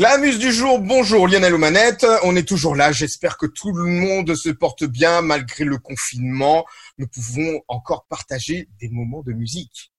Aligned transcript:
la 0.00 0.16
muse 0.16 0.38
du 0.38 0.50
jour, 0.50 0.78
bonjour 0.78 1.28
Lionel 1.28 1.52
Omanette, 1.52 2.06
on 2.22 2.34
est 2.34 2.48
toujours 2.48 2.74
là, 2.74 2.90
j'espère 2.90 3.36
que 3.36 3.44
tout 3.44 3.70
le 3.70 3.84
monde 3.84 4.34
se 4.34 4.48
porte 4.48 4.82
bien 4.82 5.20
malgré 5.20 5.64
le 5.64 5.76
confinement, 5.76 6.64
nous 6.96 7.06
pouvons 7.06 7.60
encore 7.68 8.06
partager 8.06 8.70
des 8.80 8.88
moments 8.88 9.22
de 9.22 9.34
musique. 9.34 9.92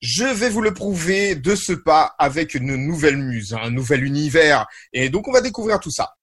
Je 0.00 0.24
vais 0.24 0.48
vous 0.48 0.62
le 0.62 0.72
prouver 0.72 1.34
de 1.34 1.54
ce 1.54 1.74
pas 1.74 2.14
avec 2.18 2.54
une 2.54 2.74
nouvelle 2.74 3.18
muse, 3.18 3.52
un 3.52 3.68
nouvel 3.68 4.02
univers, 4.02 4.66
et 4.94 5.10
donc 5.10 5.28
on 5.28 5.32
va 5.32 5.42
découvrir 5.42 5.78
tout 5.78 5.90
ça. 5.90 6.14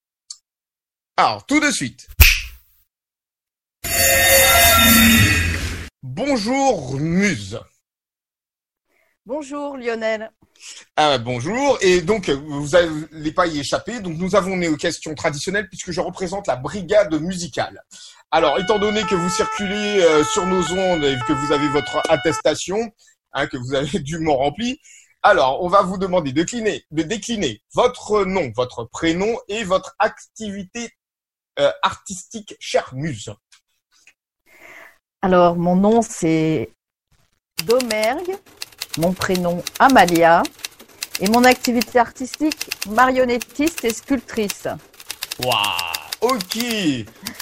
Alors, 1.16 1.46
tout 1.46 1.60
de 1.60 1.70
suite. 1.70 2.08
Bonjour 6.02 7.00
Muse. 7.00 7.60
Bonjour 9.28 9.78
Lionel. 9.78 10.32
Ah, 10.96 11.18
bonjour. 11.18 11.78
Et 11.82 12.02
donc, 12.02 12.30
vous 12.30 12.70
n'allez 12.70 13.32
pas 13.32 13.48
y 13.48 13.60
échapper. 13.60 14.00
Donc, 14.00 14.18
nous 14.18 14.36
avons 14.36 14.56
nos 14.56 14.76
questions 14.78 15.16
traditionnelles 15.16 15.68
puisque 15.68 15.92
je 15.92 16.02
représente 16.02 16.48
la 16.48 16.56
brigade 16.56 17.14
musicale. 17.22 17.84
Alors, 18.32 18.60
étant 18.60 18.80
donné 18.80 19.02
que 19.04 19.16
vous 19.16 19.30
circulez 19.30 20.02
euh, 20.02 20.24
sur 20.24 20.46
nos 20.46 20.64
ondes 20.72 21.04
et 21.04 21.18
que 21.28 21.34
vous 21.34 21.52
avez 21.52 21.68
votre 21.70 22.02
attestation, 22.10 22.92
hein, 23.34 23.48
que 23.48 23.58
vous 23.58 23.74
avez 23.74 24.00
dûment 24.00 24.38
rempli, 24.38 24.80
alors, 25.22 25.62
on 25.64 25.68
va 25.68 25.82
vous 25.82 25.98
demander 25.98 26.32
de, 26.32 26.42
décliner, 26.42 26.86
de 26.92 27.04
décliner 27.04 27.62
votre 27.74 28.24
nom, 28.24 28.52
votre 28.56 28.86
prénom 28.86 29.38
et 29.50 29.66
votre 29.66 29.96
activité 30.00 30.92
euh, 31.60 31.72
artistique, 31.82 32.56
chère 32.60 32.94
muse. 32.94 33.34
Alors, 35.22 35.58
mon 35.58 35.76
nom, 35.76 36.02
c'est 36.02 36.70
Domergue, 37.66 38.38
mon 38.98 39.14
prénom 39.14 39.64
Amalia, 39.80 40.44
et 41.22 41.28
mon 41.30 41.44
activité 41.44 42.00
artistique, 42.00 42.70
marionnettiste 42.90 43.84
et 43.84 43.94
sculptrice. 43.94 44.68
Waouh, 45.44 45.54
ok. 46.22 46.58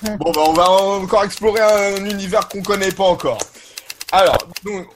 bon, 0.19 0.31
bah, 0.31 0.41
on 0.47 0.53
va 0.53 0.69
encore 0.69 1.23
explorer 1.23 1.61
un 1.61 2.05
univers 2.05 2.47
qu'on 2.47 2.63
connaît 2.63 2.91
pas 2.91 3.05
encore. 3.05 3.39
Alors, 4.11 4.37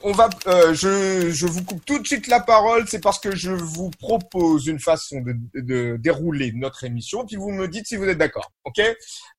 on 0.02 0.12
va, 0.12 0.30
euh, 0.46 0.72
je, 0.72 1.30
je 1.30 1.46
vous 1.46 1.62
coupe 1.64 1.84
tout 1.84 1.98
de 1.98 2.06
suite 2.06 2.28
la 2.28 2.40
parole. 2.40 2.88
C'est 2.88 3.00
parce 3.00 3.18
que 3.18 3.36
je 3.36 3.52
vous 3.52 3.90
propose 3.90 4.66
une 4.66 4.80
façon 4.80 5.20
de, 5.20 5.36
de 5.54 5.96
dérouler 5.98 6.52
notre 6.54 6.84
émission, 6.84 7.26
puis 7.26 7.36
vous 7.36 7.50
me 7.50 7.68
dites 7.68 7.86
si 7.86 7.96
vous 7.96 8.04
êtes 8.04 8.16
d'accord. 8.16 8.50
Ok? 8.64 8.80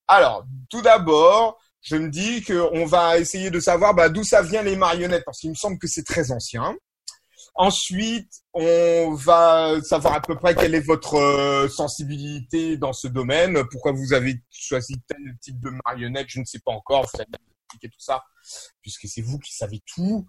Alors, 0.07 0.45
tout 0.69 0.81
d'abord, 0.81 1.57
je 1.81 1.95
me 1.95 2.09
dis 2.09 2.43
qu'on 2.43 2.85
va 2.85 3.17
essayer 3.17 3.49
de 3.49 3.59
savoir 3.59 3.95
bah, 3.95 4.09
d'où 4.09 4.23
ça 4.23 4.43
vient 4.43 4.61
les 4.61 4.75
marionnettes, 4.75 5.25
parce 5.25 5.39
qu'il 5.39 5.49
me 5.49 5.55
semble 5.55 5.79
que 5.79 5.87
c'est 5.87 6.05
très 6.05 6.31
ancien. 6.31 6.75
Ensuite, 7.55 8.31
on 8.53 9.13
va 9.13 9.79
savoir 9.83 10.15
à 10.15 10.21
peu 10.21 10.35
près 10.35 10.55
quelle 10.55 10.73
est 10.73 10.85
votre 10.85 11.15
euh, 11.15 11.69
sensibilité 11.69 12.77
dans 12.77 12.93
ce 12.93 13.07
domaine, 13.07 13.63
pourquoi 13.71 13.91
vous 13.91 14.13
avez 14.13 14.41
choisi 14.51 14.95
tel 15.07 15.19
type 15.39 15.59
de 15.59 15.71
marionnette, 15.85 16.27
je 16.29 16.39
ne 16.39 16.45
sais 16.45 16.59
pas 16.65 16.71
encore, 16.71 17.03
vous 17.03 17.21
allez 17.21 17.29
expliquer 17.65 17.89
tout 17.89 17.99
ça, 17.99 18.23
puisque 18.81 19.07
c'est 19.07 19.21
vous 19.21 19.37
qui 19.37 19.53
savez 19.53 19.81
tout. 19.85 20.25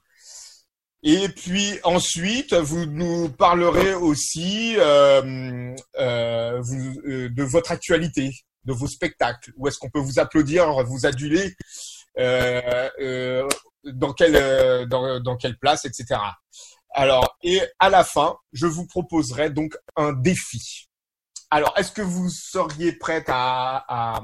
Et 1.07 1.29
puis 1.29 1.79
ensuite, 1.85 2.55
vous 2.55 2.87
nous 2.87 3.29
parlerez 3.29 3.93
aussi 3.93 4.75
euh, 4.79 5.75
euh, 5.99 6.63
euh, 7.07 7.29
de 7.29 7.43
votre 7.43 7.73
actualité, 7.73 8.33
de 8.65 8.73
vos 8.73 8.87
spectacles. 8.87 9.53
Où 9.59 9.69
est-ce 9.69 9.79
qu'on 9.79 9.91
peut 9.91 10.01
vous 10.01 10.19
applaudir, 10.19 10.83
vous 10.85 11.05
aduler 11.05 11.55
euh, 12.19 13.47
dans 13.85 14.15
quelle 14.15 14.89
dans, 14.89 15.21
dans 15.21 15.37
quelle 15.37 15.59
place, 15.59 15.85
etc. 15.85 16.19
Alors, 16.95 17.37
et 17.43 17.61
à 17.81 17.91
la 17.91 18.05
fin, 18.05 18.37
je 18.53 18.67
vous 18.67 18.87
proposerai 18.87 19.51
donc 19.51 19.77
un 19.97 20.13
défi. 20.13 20.89
Alors, 21.51 21.75
est-ce 21.77 21.91
que 21.91 22.03
vous 22.03 22.29
seriez 22.31 22.93
prête 22.93 23.29
à, 23.29 23.85
à, 23.89 24.23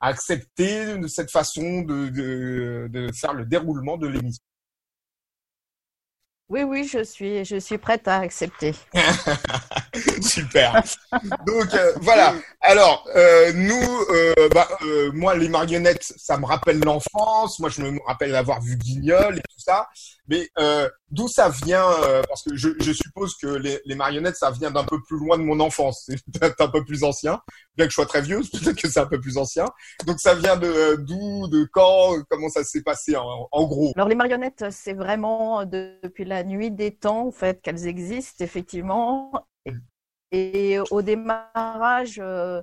à 0.00 0.08
accepter 0.08 0.98
de 0.98 1.08
cette 1.08 1.30
façon 1.30 1.80
de, 1.80 2.08
de, 2.08 2.88
de 2.90 3.10
faire 3.12 3.32
le 3.32 3.46
déroulement 3.46 3.96
de 3.96 4.06
l'émission? 4.06 4.44
Oui, 6.50 6.64
oui, 6.64 6.84
je 6.84 7.04
suis, 7.04 7.44
je 7.44 7.56
suis 7.60 7.78
prête 7.78 8.08
à 8.08 8.16
accepter. 8.16 8.74
Super. 10.20 10.82
Donc 11.46 11.72
euh, 11.74 11.92
voilà. 12.00 12.34
Alors 12.60 13.08
euh, 13.14 13.52
nous, 13.52 14.04
euh, 14.10 14.48
bah, 14.52 14.68
moi 15.12 15.36
les 15.36 15.48
marionnettes, 15.48 16.12
ça 16.16 16.36
me 16.38 16.46
rappelle 16.46 16.80
l'enfance. 16.80 17.60
Moi 17.60 17.70
je 17.70 17.82
me 17.82 18.00
rappelle 18.04 18.34
avoir 18.34 18.60
vu 18.60 18.76
Guignol 18.76 19.38
et 19.38 19.42
tout 19.42 19.60
ça. 19.60 19.88
Mais 20.30 20.48
euh, 20.58 20.88
d'où 21.10 21.26
ça 21.28 21.48
vient 21.48 21.84
euh, 22.04 22.22
Parce 22.28 22.44
que 22.44 22.54
je, 22.54 22.92
suppose 22.92 23.34
que 23.36 23.48
les, 23.48 23.94
marionnettes, 23.94 24.36
ça 24.36 24.50
vient 24.50 24.70
d'un 24.70 24.84
peu 24.84 24.96
plus 25.02 25.18
loin 25.18 25.36
de 25.36 25.42
mon 25.42 25.60
enfance. 25.60 26.04
C'est 26.06 26.22
peut-être 26.32 26.60
un 26.60 26.68
peu 26.68 26.84
plus 26.84 27.04
ancien, 27.04 27.40
bien 27.76 27.86
que 27.86 27.90
je 27.90 27.96
sois 27.96 28.06
très 28.06 28.22
vieux. 28.22 28.40
Peut-être 28.52 28.80
que 28.80 28.88
c'est 28.88 29.00
un 29.00 29.06
peu 29.06 29.20
plus 29.20 29.36
ancien. 29.36 29.66
Donc 30.06 30.20
ça 30.20 30.34
vient 30.34 30.56
de 30.56 30.96
d'où, 30.96 31.48
de 31.48 31.64
quand, 31.72 32.14
comment 32.28 32.48
ça 32.48 32.62
s'est 32.64 32.82
passé 32.82 33.16
en, 33.16 33.66
gros? 33.66 33.92
Alors 33.96 34.08
les 34.08 34.14
marionnettes, 34.14 34.70
c'est 34.70 34.92
vraiment 34.92 35.64
depuis 35.64 36.24
la 36.24 36.44
nuit 36.44 36.70
des 36.70 36.94
temps 36.94 37.26
en 37.26 37.32
fait 37.32 37.60
qu'elles 37.60 37.86
existent 37.86 38.44
effectivement. 38.44 39.32
Et 40.32 40.78
au 40.90 41.02
démarrage, 41.02 42.20
euh, 42.22 42.62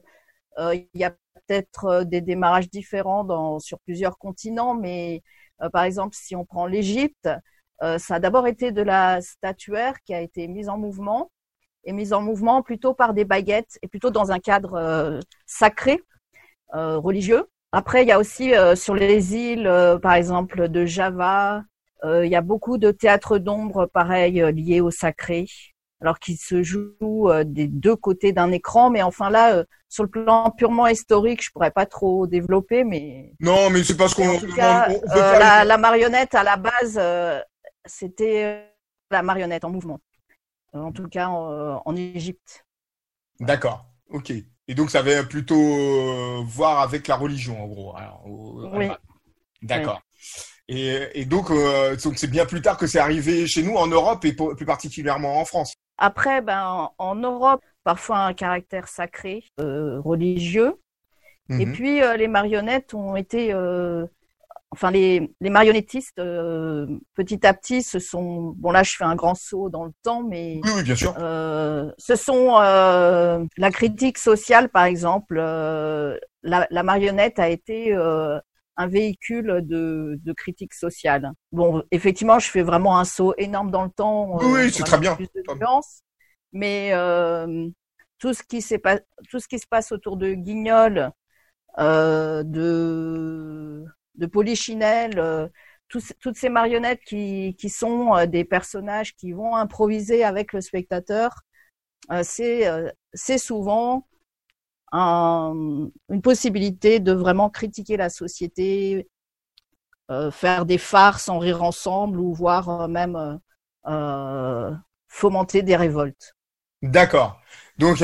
euh, 0.58 0.76
il 0.76 1.00
y 1.00 1.04
a 1.04 1.12
peut-être 1.48 1.86
euh, 1.86 2.04
des 2.06 2.22
démarrages 2.22 2.70
différents 2.70 3.60
sur 3.60 3.80
plusieurs 3.80 4.18
continents, 4.18 4.74
mais 4.74 5.22
euh, 5.62 5.70
par 5.70 5.84
exemple, 5.84 6.16
si 6.16 6.36
on 6.36 6.46
prend 6.46 6.66
l'Égypte, 6.66 7.28
euh, 7.28 7.38
ça 7.80 8.16
a 8.16 8.20
d'abord 8.20 8.48
été 8.48 8.72
de 8.72 8.82
la 8.82 9.22
statuaire 9.22 9.96
qui 10.04 10.14
a 10.14 10.22
été 10.22 10.48
mise 10.48 10.70
en 10.70 10.78
mouvement 10.78 11.32
et 11.84 11.94
mise 11.94 12.12
en 12.12 12.22
mouvement 12.22 12.64
plutôt 12.64 12.94
par 12.94 13.14
des 13.14 13.24
baguettes 13.24 13.78
et 13.82 13.88
plutôt 13.88 14.10
dans 14.10 14.32
un 14.32 14.40
cadre 14.40 14.74
euh, 14.74 15.20
sacré, 15.46 16.02
religieux. 16.74 17.46
Après, 17.72 18.04
il 18.04 18.08
y 18.08 18.12
a 18.12 18.20
aussi 18.20 18.52
sur 18.76 18.96
les 18.96 19.36
îles, 19.36 19.72
par 20.02 20.14
exemple, 20.14 20.68
de 20.68 20.86
Java, 20.86 21.64
il 22.04 22.28
y 22.28 22.36
a 22.36 22.42
beaucoup 22.42 22.78
de 22.78 22.92
théâtres 22.92 23.38
d'ombre, 23.38 23.86
pareil, 23.86 24.44
liés 24.54 24.82
au 24.82 24.92
sacré 24.92 25.46
alors 26.02 26.20
qu'il 26.20 26.38
se 26.38 26.64
joue 26.64 26.96
euh, 27.02 27.44
des 27.44 27.68
deux 27.68 27.96
côtés 27.96 28.32
d'un 28.32 28.52
écran. 28.52 28.90
Mais 28.90 29.02
enfin 29.02 29.30
là, 29.30 29.56
euh, 29.56 29.64
sur 29.90 30.04
le 30.04 30.10
plan 30.10 30.52
purement 30.56 30.88
historique, 30.88 31.44
je 31.44 31.52
pourrais 31.52 31.72
pas 31.72 31.86
trop 31.86 32.28
développer, 32.28 32.84
mais 32.84 33.34
non, 33.40 33.70
mais 33.70 33.84
c'est 33.84 33.98
parce 33.98 34.14
qu'on 34.14 34.28
euh, 34.28 34.48
la, 34.58 35.64
la, 35.64 35.78
marionnette 35.78 36.36
à 36.36 36.44
la 36.44 36.58
base, 36.58 36.98
euh, 36.98 37.40
c'était 37.88 38.74
la 39.12 39.22
marionnette 39.22 39.66
en 39.66 39.70
mouvement. 39.70 40.00
En 40.74 40.92
tout 40.92 41.08
cas, 41.08 41.28
en, 41.28 41.82
en 41.86 41.96
Égypte. 41.96 42.66
D'accord. 43.40 43.86
Ok. 44.10 44.32
Et 44.70 44.76
donc, 44.76 44.90
ça 44.92 45.00
avait 45.00 45.24
plutôt 45.26 46.44
voir 46.44 46.82
avec 46.82 47.08
la 47.08 47.16
religion, 47.16 47.64
en 47.64 47.68
gros. 47.68 47.96
Alors, 47.96 48.22
oui. 48.26 48.90
D'accord. 49.62 50.02
Oui. 50.04 50.08
Et, 50.70 51.22
et, 51.22 51.26
donc, 51.26 51.50
euh, 51.50 51.96
c'est 51.98 52.30
bien 52.30 52.46
plus 52.46 52.62
tard 52.62 52.78
que 52.78 52.88
c'est 52.88 53.00
arrivé 53.00 53.48
chez 53.48 53.64
nous, 53.64 53.76
en 53.76 53.88
Europe 53.88 54.26
et 54.26 54.34
plus 54.34 54.66
particulièrement 54.66 55.40
en 55.40 55.46
France. 55.46 55.74
Après, 55.98 56.42
ben, 56.42 56.92
en 56.98 57.16
Europe, 57.16 57.64
parfois 57.84 58.20
un 58.20 58.34
caractère 58.34 58.88
sacré, 58.88 59.46
euh, 59.60 60.02
religieux. 60.02 60.76
Mm 61.48 61.58
-hmm. 61.58 61.62
Et 61.62 61.66
puis, 61.72 62.04
euh, 62.04 62.18
les 62.18 62.28
marionnettes 62.28 62.94
ont 62.94 63.16
été, 63.16 63.54
euh, 63.54 64.06
enfin, 64.72 64.92
les, 64.92 65.34
les 65.42 65.50
marionnettistes, 65.50 66.20
euh, 66.20 66.88
petit 67.16 67.46
à 67.46 67.54
petit, 67.54 67.84
se 67.84 68.00
sont, 68.00 68.54
bon 68.58 68.72
là, 68.72 68.84
je 68.84 68.94
fais 68.96 69.04
un 69.04 69.16
grand 69.16 69.36
saut 69.36 69.70
dans 69.70 69.86
le 69.86 69.92
temps, 70.04 70.24
mais 70.24 70.60
oui, 70.64 70.72
oui, 70.76 70.84
bien 70.84 70.96
sûr. 70.96 71.16
Euh, 71.20 71.92
ce 71.98 72.16
sont 72.16 72.58
euh, 72.60 73.44
la 73.58 73.72
critique 73.72 74.18
sociale, 74.18 74.70
par 74.70 74.86
exemple. 74.86 75.38
La, 75.38 76.68
la, 76.70 76.84
marionnette 76.84 77.40
a 77.40 77.50
été 77.50 77.94
un 78.78 78.88
véhicule 78.88 79.62
de, 79.64 80.20
de, 80.24 80.34
critique 80.34 80.74
sociale. 80.74 81.32
Bon, 81.52 81.84
effectivement, 81.92 82.40
je 82.40 82.50
fais 82.50 82.62
vraiment 82.62 83.00
un 83.00 83.06
saut 83.06 83.34
énorme 83.38 83.72
dans 83.72 83.84
le 83.84 83.90
temps. 83.90 84.38
Oui, 84.38 84.62
euh, 84.62 84.70
c'est 84.70 84.84
très 84.84 85.00
bien. 85.00 85.16
Plus 85.16 85.30
de 85.34 85.60
nuances, 85.60 86.04
mais 86.54 86.92
euh, 86.94 87.68
tout 88.20 88.34
ce 88.34 88.44
qui 88.44 88.62
s'est 88.62 88.78
pas, 88.78 89.00
tout 89.30 89.40
ce 89.40 89.48
qui 89.48 89.58
se 89.60 89.68
passe 89.68 89.92
autour 89.92 90.16
de 90.16 90.34
Guignol, 90.34 91.12
euh, 91.80 92.44
de 92.44 93.84
de 94.18 94.26
Polichinelle, 94.26 95.20
euh, 95.20 95.48
toutes 95.88 96.36
ces 96.36 96.50
marionnettes 96.50 97.02
qui 97.06 97.56
qui 97.58 97.70
sont 97.70 98.16
euh, 98.16 98.26
des 98.26 98.44
personnages 98.44 99.16
qui 99.16 99.32
vont 99.32 99.56
improviser 99.56 100.24
avec 100.24 100.54
le 100.54 100.62
spectateur, 100.62 101.32
euh, 102.12 102.24
c'est 103.14 103.38
souvent 103.38 104.08
un, 104.92 105.54
une 106.10 106.22
possibilité 106.22 107.00
de 107.00 107.12
vraiment 107.14 107.50
critiquer 107.50 107.98
la 107.98 108.10
société, 108.10 109.08
faire 110.32 110.66
des 110.66 110.78
farces 110.78 111.28
en 111.28 111.38
rire 111.38 111.64
ensemble 111.64 112.20
ou 112.22 112.34
voire 112.34 112.70
euh, 112.70 112.88
même 112.88 113.40
fomenter 115.08 115.64
des 115.64 115.76
révoltes. 115.76 116.34
D'accord. 116.82 117.42
Donc, 117.78 118.04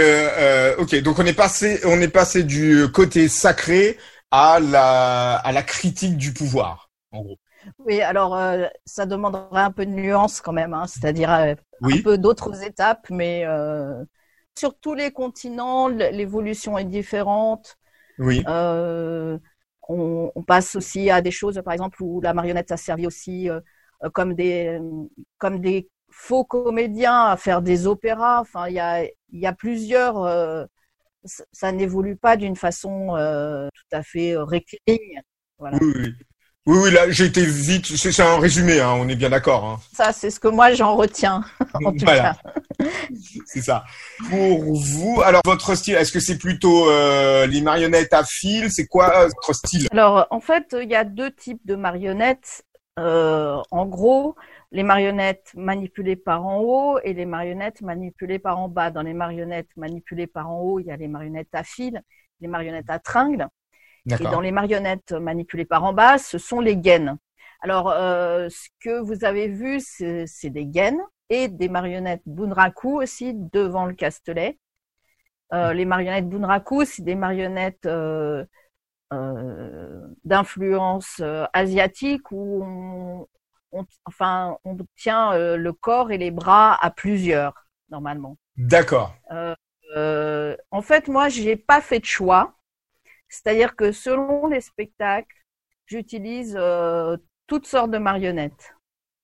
ok. 0.78 0.96
Donc 1.02 1.20
on 1.20 1.26
est 1.26 1.34
passé, 1.34 1.80
on 1.86 2.02
est 2.02 2.10
passé 2.10 2.44
du 2.44 2.88
côté 2.94 3.28
sacré 3.28 3.98
à 4.34 4.60
la 4.60 5.36
à 5.36 5.52
la 5.52 5.62
critique 5.62 6.18
du 6.18 6.34
pouvoir, 6.34 6.90
en 7.12 7.22
gros. 7.22 7.38
Oui, 7.78 8.02
alors 8.02 8.36
euh, 8.36 8.66
ça 8.84 9.06
demanderait 9.06 9.62
un 9.62 9.72
peu 9.72 9.86
de 9.86 9.92
nuance 9.92 10.42
quand 10.42 10.52
même, 10.52 10.74
hein, 10.74 10.88
c'est-à-dire 10.88 11.32
euh, 11.32 11.56
oui. 11.82 12.00
un 12.00 12.02
peu 12.02 12.18
d'autres 12.18 12.64
étapes, 12.64 13.08
mais 13.12 13.46
sur 14.58 14.78
tous 14.80 14.94
les 14.94 15.12
continents, 15.12 15.88
l'évolution 15.88 16.78
est 16.78 16.86
différente. 16.86 17.78
Oui. 18.20 18.44
Euh, 18.48 19.38
on, 19.90 20.32
on, 20.36 20.44
passe 20.44 20.76
aussi 20.76 21.10
à 21.10 21.22
des 21.22 21.32
choses, 21.32 21.62
par 21.64 21.74
exemple, 21.74 22.02
où 22.02 22.22
la 22.22 22.34
marionnette 22.34 22.72
a 22.72 22.78
servi 22.78 23.08
aussi 23.08 23.50
euh, 23.50 23.60
comme 24.14 24.34
des 24.34 24.80
comme 25.38 25.60
des 25.60 25.90
faux 26.10 26.46
comédiens 26.46 27.26
à 27.26 27.38
faire 27.38 27.62
des 27.62 27.88
opéras. 27.88 28.40
Enfin, 28.42 28.68
il 28.68 28.76
y 28.76 28.80
a 28.80 29.04
il 29.04 29.40
y 29.40 29.46
a 29.46 29.54
plusieurs. 29.54 30.68
Euh, 31.26 31.44
ça 31.52 31.72
n'évolue 31.72 32.16
pas 32.16 32.38
d'une 32.38 32.56
façon 32.56 33.16
euh, 33.16 33.68
tout 33.74 33.96
à 33.96 34.04
fait 34.04 34.36
rectiligne. 34.38 35.22
Voilà. 35.58 35.78
Oui, 35.82 35.94
oui. 35.96 36.14
Oui, 36.66 36.78
oui, 36.82 36.92
là, 36.92 37.12
j'ai 37.12 37.26
été 37.26 37.46
vite. 37.46 37.88
C'est 37.98 38.18
un 38.22 38.40
résumé, 38.40 38.80
hein, 38.80 38.94
on 38.98 39.10
est 39.10 39.18
bien 39.18 39.30
d'accord. 39.30 39.66
Hein. 39.66 39.80
Ça, 39.94 40.14
c'est 40.14 40.32
ce 40.32 40.40
que 40.40 40.48
moi 40.48 40.74
j'en 40.74 40.96
retiens. 40.96 41.44
En 41.74 41.92
tout 41.92 42.06
voilà. 42.06 42.38
c'est 43.46 43.62
ça. 43.62 43.84
Pour 44.30 44.74
vous, 44.74 45.22
alors 45.26 45.42
votre 45.44 45.76
style, 45.76 45.96
est-ce 45.96 46.14
que 46.14 46.22
c'est 46.22 46.38
plutôt 46.38 46.90
euh, 46.90 47.46
les 47.48 47.62
marionnettes 47.62 48.14
à 48.14 48.24
fil? 48.24 48.72
C'est 48.72 48.86
quoi 48.86 49.26
votre 49.26 49.54
style? 49.54 49.88
Alors, 49.92 50.28
en 50.30 50.40
fait, 50.40 50.74
il 50.82 50.90
y 50.90 50.96
a 50.96 51.04
deux 51.04 51.32
types 51.32 51.66
de 51.66 51.76
marionnettes. 51.76 52.64
Euh, 53.00 53.58
en 53.72 53.86
gros, 53.86 54.36
les 54.74 54.82
marionnettes 54.82 55.54
manipulées 55.56 56.16
par 56.16 56.46
en 56.48 56.60
haut 56.60 57.00
et 57.04 57.14
les 57.14 57.28
marionnettes 57.28 57.82
manipulées 57.82 58.40
par 58.40 58.58
en 58.60 58.70
bas. 58.70 58.90
Dans 58.90 59.04
les 59.04 59.14
marionnettes 59.14 59.70
manipulées 59.78 60.26
par 60.26 60.50
en 60.50 60.62
haut, 60.62 60.80
il 60.80 60.88
y 60.88 60.92
a 60.92 60.98
les 60.98 61.08
marionnettes 61.08 61.54
à 61.54 61.64
fil, 61.64 62.02
les 62.42 62.48
marionnettes 62.48 62.90
à 62.90 62.98
tringle. 62.98 63.48
Et 64.08 64.24
dans 64.24 64.42
les 64.42 64.52
marionnettes 64.52 65.14
manipulées 65.14 65.66
par 65.66 65.84
en 65.84 65.94
bas, 65.94 66.18
ce 66.18 66.40
sont 66.40 66.60
les 66.60 66.76
gaines. 66.76 67.18
Alors, 67.62 67.90
euh, 67.92 68.50
ce 68.50 68.68
que 68.84 69.00
vous 69.00 69.24
avez 69.24 69.48
vu, 69.48 69.80
c'est 69.80 70.50
des 70.50 70.66
gaines 70.66 71.02
et 71.30 71.48
des 71.48 71.70
marionnettes 71.70 72.24
bunraku 72.26 73.02
aussi 73.02 73.34
devant 73.36 73.86
le 73.86 73.94
castelet. 73.94 74.58
Euh, 75.54 75.72
les 75.74 75.86
marionnettes 75.86 76.28
bunraku, 76.28 76.84
c'est 76.84 77.04
des 77.04 77.16
marionnettes 77.16 77.86
euh, 77.86 78.44
d'influence 80.26 81.22
asiatique 81.54 82.32
où 82.32 82.64
on, 82.64 83.28
on, 83.74 83.86
enfin, 84.06 84.58
on 84.64 84.78
tient 84.96 85.34
euh, 85.34 85.58
le 85.58 85.74
corps 85.74 86.12
et 86.12 86.18
les 86.18 86.32
bras 86.32 86.78
à 86.84 86.90
plusieurs 86.92 87.54
normalement. 87.90 88.38
D'accord. 88.56 89.16
en 89.30 90.82
fait, 90.82 91.08
moi, 91.08 91.30
j'ai 91.30 91.56
pas 91.56 91.82
fait 91.82 92.00
de 92.00 92.06
choix. 92.06 92.56
C'est-à-dire 93.34 93.76
que 93.76 93.92
selon 93.92 94.48
les 94.48 94.62
spectacles, 94.62 95.44
j'utilise 95.88 96.56
euh, 96.58 97.18
toutes 97.48 97.66
sortes 97.66 97.92
de 97.92 97.98
marionnettes, 97.98 98.76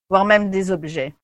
voire 0.10 0.25
même 0.25 0.50
des 0.50 0.72
objets. 0.72 1.16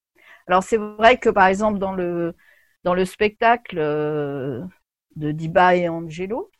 Alors 0.47 0.63
c'est 0.63 0.77
vrai 0.77 1.17
que 1.17 1.29
par 1.29 1.47
exemple 1.47 1.79
dans 1.79 1.93
le 1.93 2.35
dans 2.83 2.93
le 2.93 3.05
spectacle 3.05 3.79
euh, 3.79 4.61
de 5.15 5.31
Diba 5.31 5.75
et 5.75 5.89
Angelo, 5.89 6.51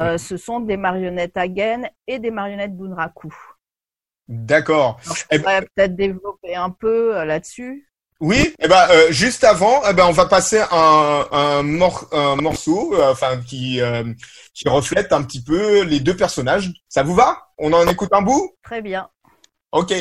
euh, 0.00 0.18
ce 0.18 0.36
sont 0.36 0.60
des 0.60 0.76
marionnettes 0.76 1.36
à 1.36 1.48
gaine 1.48 1.90
et 2.06 2.18
des 2.18 2.30
marionnettes 2.30 2.76
Bunraku. 2.76 3.34
D'accord. 4.28 5.00
Je 5.02 5.22
eh 5.30 5.38
pourrais 5.38 5.60
ben 5.60 5.66
peut-être 5.74 5.96
développer 5.96 6.54
un 6.54 6.70
peu 6.70 7.24
là-dessus. 7.24 7.88
Oui, 8.20 8.52
eh 8.58 8.66
ben, 8.66 8.88
euh, 8.90 9.10
juste 9.10 9.44
avant, 9.44 9.80
eh 9.88 9.92
ben, 9.94 10.06
on 10.06 10.12
va 10.12 10.26
passer 10.26 10.60
un, 10.72 11.24
un, 11.30 11.80
un 12.12 12.36
morceau 12.36 12.94
euh, 12.94 13.12
enfin, 13.12 13.38
qui, 13.46 13.80
euh, 13.80 14.02
qui 14.52 14.68
reflète 14.68 15.12
un 15.12 15.22
petit 15.22 15.42
peu 15.42 15.82
les 15.82 16.00
deux 16.00 16.16
personnages. 16.16 16.72
Ça 16.88 17.04
vous 17.04 17.14
va? 17.14 17.38
On 17.58 17.72
en 17.72 17.86
écoute 17.86 18.08
un 18.12 18.22
bout? 18.22 18.50
Très 18.64 18.82
bien. 18.82 19.08
Ok, 19.70 19.94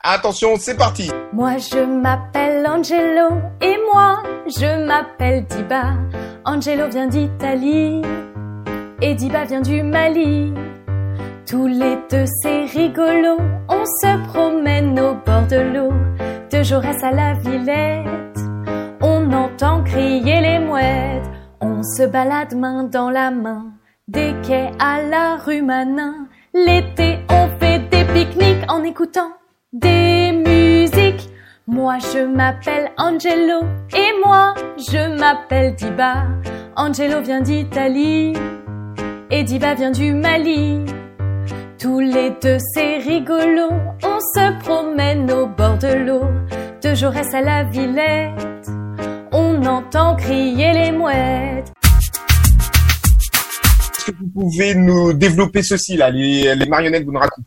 attention, 0.00 0.56
c'est 0.58 0.76
parti. 0.76 1.10
Moi 1.32 1.56
je 1.56 1.78
m'appelle 1.78 2.66
Angelo 2.66 3.40
et 3.62 3.76
moi 3.90 4.22
je 4.46 4.86
m'appelle 4.86 5.46
Diba. 5.46 5.94
Angelo 6.44 6.88
vient 6.90 7.06
d'Italie 7.06 8.02
et 9.00 9.14
Diba 9.14 9.44
vient 9.44 9.62
du 9.62 9.82
Mali. 9.82 10.52
Tous 11.46 11.66
les 11.66 11.98
deux 12.10 12.24
c'est 12.42 12.64
rigolo, 12.64 13.36
on 13.68 13.84
se 13.84 14.26
promène 14.28 14.98
au 14.98 15.14
bord 15.14 15.46
de 15.50 15.56
l'eau 15.56 15.92
de 16.50 16.62
Jaurès 16.62 17.02
à 17.02 17.10
la 17.10 17.34
Villette. 17.34 18.38
On 19.00 19.30
entend 19.32 19.82
crier 19.82 20.40
les 20.40 20.58
mouettes, 20.60 21.28
on 21.60 21.82
se 21.82 22.04
balade 22.04 22.54
main 22.54 22.84
dans 22.84 23.10
la 23.10 23.30
main, 23.30 23.72
des 24.08 24.34
quais 24.42 24.70
à 24.78 25.02
la 25.02 25.36
rue 25.36 25.62
Manin. 25.62 26.28
L'été, 26.54 27.18
on 27.28 27.48
fait 27.58 27.80
des 27.90 28.04
pique-niques 28.04 28.70
en 28.70 28.84
écoutant 28.84 29.32
des 29.72 30.32
musiques. 30.32 31.28
Moi, 31.66 31.98
je 31.98 32.24
m'appelle 32.24 32.92
Angelo 32.98 33.66
et 33.94 34.12
moi, 34.24 34.54
je 34.76 35.18
m'appelle 35.18 35.74
Diba. 35.74 36.24
Angelo 36.76 37.20
vient 37.20 37.40
d'Italie 37.40 38.34
et 39.30 39.42
Diba 39.42 39.74
vient 39.74 39.90
du 39.90 40.12
Mali. 40.12 40.84
Tous 41.82 41.98
les 41.98 42.30
deux, 42.40 42.58
c'est 42.74 42.98
rigolo. 42.98 43.70
On 44.04 44.20
se 44.20 44.60
promène 44.60 45.28
au 45.32 45.48
bord 45.48 45.76
de 45.78 45.88
l'eau. 45.88 46.22
De 46.80 46.94
Jaurès 46.94 47.34
à 47.34 47.40
la 47.40 47.64
Villette, 47.64 48.70
on 49.32 49.60
entend 49.64 50.14
crier 50.14 50.72
les 50.74 50.92
mouettes. 50.92 51.72
Est-ce 53.98 54.12
que 54.12 54.16
vous 54.16 54.28
pouvez 54.32 54.76
nous 54.76 55.12
développer 55.12 55.64
ceci, 55.64 55.96
là, 55.96 56.10
les, 56.10 56.54
marionnettes 56.68 57.04
Bunraku? 57.04 57.42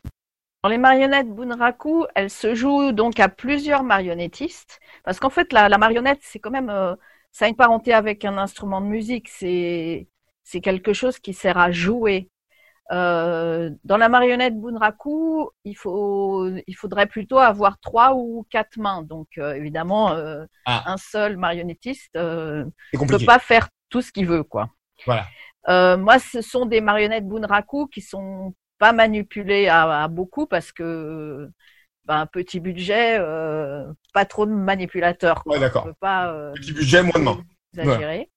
Les 0.68 0.78
marionnettes 0.80 1.34
Bunraku, 1.34 2.06
elles 2.14 2.30
se 2.30 2.56
jouent 2.56 2.92
donc 2.92 3.22
à 3.22 3.30
plusieurs 3.30 3.84
marionnettistes, 3.84 4.82
parce 5.06 5.22
qu'en 5.22 5.30
fait, 5.30 5.54
la, 5.54 5.70
marionnette, 5.78 6.20
c'est 6.22 6.40
quand 6.40 6.52
même, 6.52 6.70
euh, 6.70 6.94
ça 7.32 7.46
a 7.46 7.48
une 7.48 7.56
parenté 7.56 7.94
avec 7.94 8.26
un 8.26 8.38
instrument 8.38 8.82
de 8.82 8.88
musique. 8.88 9.30
C'est 9.30 10.10
c'est 10.44 10.60
quelque 10.60 10.92
chose 10.92 11.20
qui 11.20 11.34
sert 11.34 11.58
à 11.58 11.72
jouer. 11.72 12.30
Euh, 12.92 13.72
dans 13.84 13.98
la 13.98 14.10
marionnette 14.10 14.60
Bunraku, 14.60 15.50
il 15.64 15.76
faut, 15.76 16.48
il 16.68 16.76
faudrait 16.76 17.08
plutôt 17.08 17.40
avoir 17.40 17.80
trois 17.80 18.14
ou 18.16 18.46
quatre 18.50 18.78
mains. 18.78 19.02
Donc 19.02 19.28
euh, 19.38 19.54
évidemment, 19.54 20.12
euh, 20.12 20.46
ah. 20.66 20.84
un 20.86 20.98
seul 20.98 21.38
marionnettiste 21.38 22.16
ne 22.16 22.66
peut 22.94 23.26
pas 23.26 23.40
faire 23.40 23.70
tout 23.90 24.02
ce 24.02 24.12
qu'il 24.12 24.28
veut, 24.28 24.44
quoi. 24.44 24.70
Voilà. 25.06 25.26
moi, 25.98 26.20
ce 26.20 26.42
sont 26.42 26.66
des 26.66 26.82
marionnettes 26.82 27.28
Bunraku 27.28 27.88
qui 27.88 28.02
sont 28.02 28.54
pas 28.78 28.92
manipulées 28.92 29.68
à, 29.68 30.08
beaucoup 30.08 30.46
parce 30.46 30.72
que 30.72 31.50
ben, 32.06 32.28
petit 32.28 32.60
budget, 32.60 33.18
pas 34.14 34.26
trop 34.26 34.46
de 34.46 34.52
manipulateurs. 34.52 35.42
Ouais, 35.46 35.60
d'accord. 35.60 35.88
Petit 36.56 36.74
budget, 36.74 37.02
moins 37.02 37.20
de 37.20 37.24
mains. 37.24 37.44
Exagéré. 37.78 38.30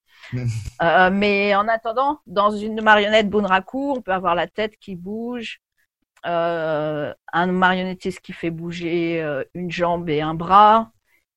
Euh, 0.82 1.10
mais 1.12 1.54
en 1.54 1.68
attendant, 1.68 2.20
dans 2.26 2.50
une 2.50 2.80
marionnette 2.82 3.28
Bunraku, 3.28 3.94
on 3.96 4.02
peut 4.02 4.12
avoir 4.12 4.34
la 4.34 4.46
tête 4.46 4.76
qui 4.78 4.94
bouge, 4.94 5.60
euh, 6.26 7.12
un 7.32 7.46
marionnettiste 7.46 8.20
qui 8.20 8.32
fait 8.32 8.50
bouger 8.50 9.22
euh, 9.22 9.44
une 9.54 9.70
jambe 9.70 10.08
et 10.08 10.20
un 10.20 10.34
bras, 10.34 10.90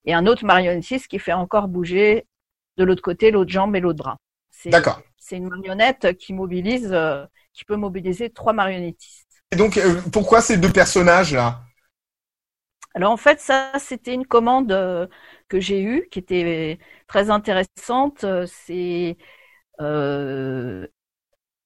et 0.06 0.14
un 0.14 0.26
autre 0.26 0.46
marionnettiste 0.46 1.08
qui 1.08 1.20
fait 1.20 1.34
encore 1.34 1.68
bouger 1.68 2.26
de 2.78 2.84
l'autre 2.84 3.02
côté 3.02 3.32
l'autre 3.32 3.52
jambe 3.52 3.76
et 3.76 3.80
l'autre 3.80 4.04
bras. 4.04 4.18
D'accord. 4.66 5.02
C'est 5.18 5.38
une 5.38 5.50
marionnette 5.50 6.18
qui 6.18 6.34
mobilise, 6.34 6.96
qui 7.54 7.66
peut 7.66 7.76
mobiliser 7.76 8.30
trois 8.30 8.54
marionnettistes. 8.54 9.44
Et 9.52 9.56
donc, 9.56 9.80
pourquoi 10.12 10.42
ces 10.42 10.58
deux 10.58 10.72
personnages 10.72 11.34
là 11.34 11.62
alors 12.94 13.12
en 13.14 13.18
fait, 13.18 13.40
ça, 13.40 13.72
c'était 13.80 14.14
une 14.14 14.26
commande 14.26 15.10
que 15.52 15.60
j'ai 15.60 15.82
eue, 15.82 16.08
qui 16.10 16.20
était 16.20 16.80
très 17.08 17.30
intéressante. 17.30 18.26
C'est 18.48 19.18
euh, 19.82 20.88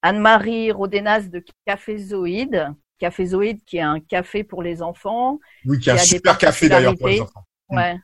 Anne-Marie 0.01 0.71
Rodenas 0.71 1.27
de 1.29 1.43
Café 1.67 1.97
Zoïde. 1.99 2.73
Café 2.97 3.25
Zoïde, 3.27 3.63
qui 3.63 3.77
est 3.77 3.81
un 3.81 3.99
café 3.99 4.43
pour 4.43 4.63
les 4.63 4.81
enfants. 4.81 5.39
Oui, 5.65 5.77
qui 5.79 5.89
est 5.89 5.93
un 5.93 5.97
super 5.97 6.37
café 6.37 6.67
d'ailleurs 6.67 6.95
pour 6.97 7.09
les 7.09 7.21
enfants. 7.21 7.45
Mm. 7.69 7.77
Ouais, 7.77 7.97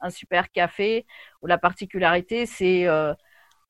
un 0.00 0.10
super 0.10 0.50
café 0.50 1.06
où 1.42 1.46
la 1.46 1.58
particularité, 1.58 2.46
c'est 2.46 2.86
euh, 2.86 3.12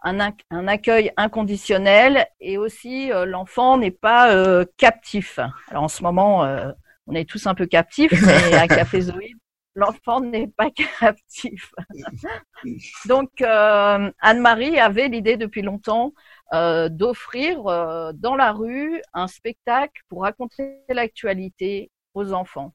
un, 0.05 0.33
un, 0.51 0.69
accueil 0.69 1.11
inconditionnel 1.17 2.27
et 2.41 2.59
aussi 2.59 3.11
euh, 3.11 3.25
l'enfant 3.25 3.79
n'est 3.79 3.91
pas 3.91 4.33
euh, 4.33 4.65
captif. 4.77 5.41
Alors 5.71 5.85
en 5.85 5.89
ce 5.89 6.03
moment, 6.03 6.45
euh, 6.45 6.71
on 7.07 7.15
est 7.15 7.29
tous 7.29 7.47
un 7.47 7.55
peu 7.55 7.67
captifs, 7.67 8.13
mais 8.23 8.55
à 8.55 8.69
Café 8.69 9.01
Zoïde, 9.01 9.39
l'enfant 9.75 10.21
n'est 10.21 10.49
pas 10.49 10.71
captif. 11.01 11.73
Donc, 13.07 13.31
euh, 13.41 14.11
Anne-Marie 14.21 14.79
avait 14.79 15.09
l'idée 15.09 15.37
depuis 15.37 15.63
longtemps 15.63 16.13
euh, 16.53 16.89
d'offrir 16.89 17.67
euh, 17.67 18.13
dans 18.15 18.37
la 18.37 18.53
rue 18.53 19.01
un 19.15 19.27
spectacle 19.27 20.03
pour 20.09 20.23
raconter 20.23 20.79
l'actualité 20.89 21.91
aux 22.15 22.33
enfants. 22.33 22.75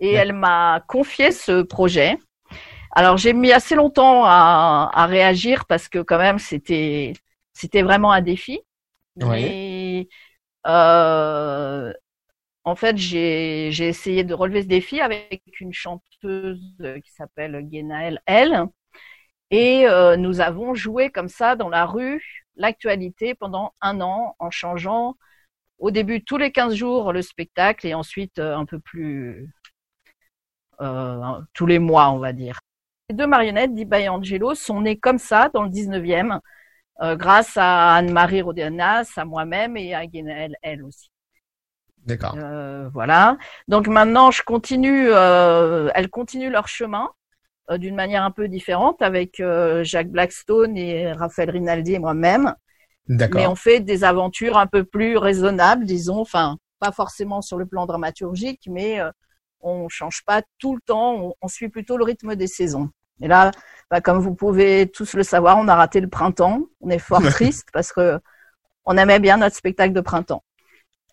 Et 0.00 0.12
elle 0.12 0.32
m'a 0.32 0.84
confié 0.86 1.32
ce 1.32 1.62
projet. 1.62 2.18
Alors, 2.92 3.16
j'ai 3.16 3.32
mis 3.32 3.52
assez 3.52 3.74
longtemps 3.74 4.24
à, 4.24 4.90
à, 4.92 5.06
réagir 5.06 5.66
parce 5.66 5.88
que 5.88 5.98
quand 5.98 6.18
même, 6.18 6.38
c'était 6.38 7.12
c'était 7.52 7.82
vraiment 7.82 8.12
un 8.12 8.22
défi. 8.22 8.60
Euh, 10.66 11.92
en 12.68 12.76
fait, 12.76 12.96
j'ai 12.96 13.68
essayé 13.68 14.24
de 14.24 14.34
relever 14.34 14.62
ce 14.62 14.68
défi 14.68 15.00
avec 15.00 15.42
une 15.60 15.72
chanteuse 15.72 16.60
qui 17.04 17.12
s'appelle 17.12 17.60
Guénaëlle 17.62 18.20
L, 18.26 18.66
Et 19.50 19.86
euh, 19.88 20.16
nous 20.16 20.40
avons 20.40 20.74
joué 20.74 21.10
comme 21.10 21.28
ça 21.28 21.56
dans 21.56 21.68
la 21.68 21.86
rue 21.86 22.44
l'actualité 22.56 23.34
pendant 23.34 23.72
un 23.80 24.00
an 24.00 24.36
en 24.38 24.50
changeant 24.50 25.16
au 25.78 25.90
début 25.90 26.22
tous 26.24 26.36
les 26.36 26.52
15 26.52 26.74
jours 26.74 27.12
le 27.12 27.22
spectacle 27.22 27.86
et 27.86 27.94
ensuite 27.94 28.38
euh, 28.38 28.56
un 28.56 28.66
peu 28.66 28.80
plus 28.80 29.50
euh, 30.80 31.40
tous 31.54 31.66
les 31.66 31.78
mois, 31.78 32.10
on 32.10 32.18
va 32.18 32.32
dire. 32.32 32.60
Les 33.08 33.16
deux 33.16 33.26
marionnettes 33.26 33.74
d'Iba 33.74 34.00
et 34.00 34.08
Angelo 34.08 34.54
sont 34.54 34.82
nées 34.82 34.98
comme 34.98 35.18
ça 35.18 35.48
dans 35.54 35.62
le 35.62 35.70
19e 35.70 36.40
euh, 37.00 37.16
grâce 37.16 37.56
à 37.56 37.94
Anne-Marie 37.94 38.42
Rodenas, 38.42 39.12
à 39.16 39.24
moi-même 39.24 39.76
et 39.76 39.94
à 39.94 40.06
Guénel, 40.06 40.56
elle 40.62 40.82
aussi. 40.82 41.10
D'accord. 42.08 42.34
Euh, 42.38 42.88
voilà. 42.94 43.36
Donc 43.68 43.86
maintenant, 43.86 44.30
je 44.30 44.42
continue, 44.42 45.08
euh, 45.10 45.90
elles 45.94 46.08
continuent 46.08 46.50
leur 46.50 46.66
chemin 46.66 47.10
euh, 47.70 47.76
d'une 47.76 47.94
manière 47.94 48.22
un 48.22 48.30
peu 48.30 48.48
différente 48.48 49.02
avec 49.02 49.40
euh, 49.40 49.84
Jacques 49.84 50.08
Blackstone 50.08 50.78
et 50.78 51.12
Raphaël 51.12 51.50
Rinaldi 51.50 51.92
et 51.94 51.98
moi-même. 51.98 52.54
Mais 53.08 53.16
D'accord. 53.16 53.52
on 53.52 53.54
fait 53.54 53.80
des 53.80 54.04
aventures 54.04 54.56
un 54.56 54.66
peu 54.66 54.84
plus 54.84 55.18
raisonnables, 55.18 55.84
disons, 55.84 56.20
enfin, 56.20 56.56
pas 56.78 56.92
forcément 56.92 57.42
sur 57.42 57.58
le 57.58 57.66
plan 57.66 57.84
dramaturgique, 57.84 58.62
mais 58.70 59.00
euh, 59.00 59.10
on 59.60 59.90
change 59.90 60.22
pas 60.24 60.40
tout 60.58 60.74
le 60.74 60.80
temps, 60.80 61.14
on, 61.14 61.34
on 61.42 61.48
suit 61.48 61.68
plutôt 61.68 61.98
le 61.98 62.04
rythme 62.04 62.36
des 62.36 62.46
saisons. 62.46 62.88
Et 63.20 63.28
là, 63.28 63.50
bah, 63.90 64.00
comme 64.00 64.18
vous 64.18 64.34
pouvez 64.34 64.90
tous 64.90 65.12
le 65.12 65.22
savoir, 65.22 65.58
on 65.58 65.68
a 65.68 65.74
raté 65.74 66.00
le 66.00 66.08
printemps. 66.08 66.62
On 66.80 66.88
est 66.88 66.98
fort 66.98 67.22
triste 67.30 67.68
parce 67.72 67.92
que 67.92 68.18
on 68.86 68.96
aimait 68.96 69.20
bien 69.20 69.36
notre 69.36 69.56
spectacle 69.56 69.92
de 69.92 70.00
printemps. 70.00 70.42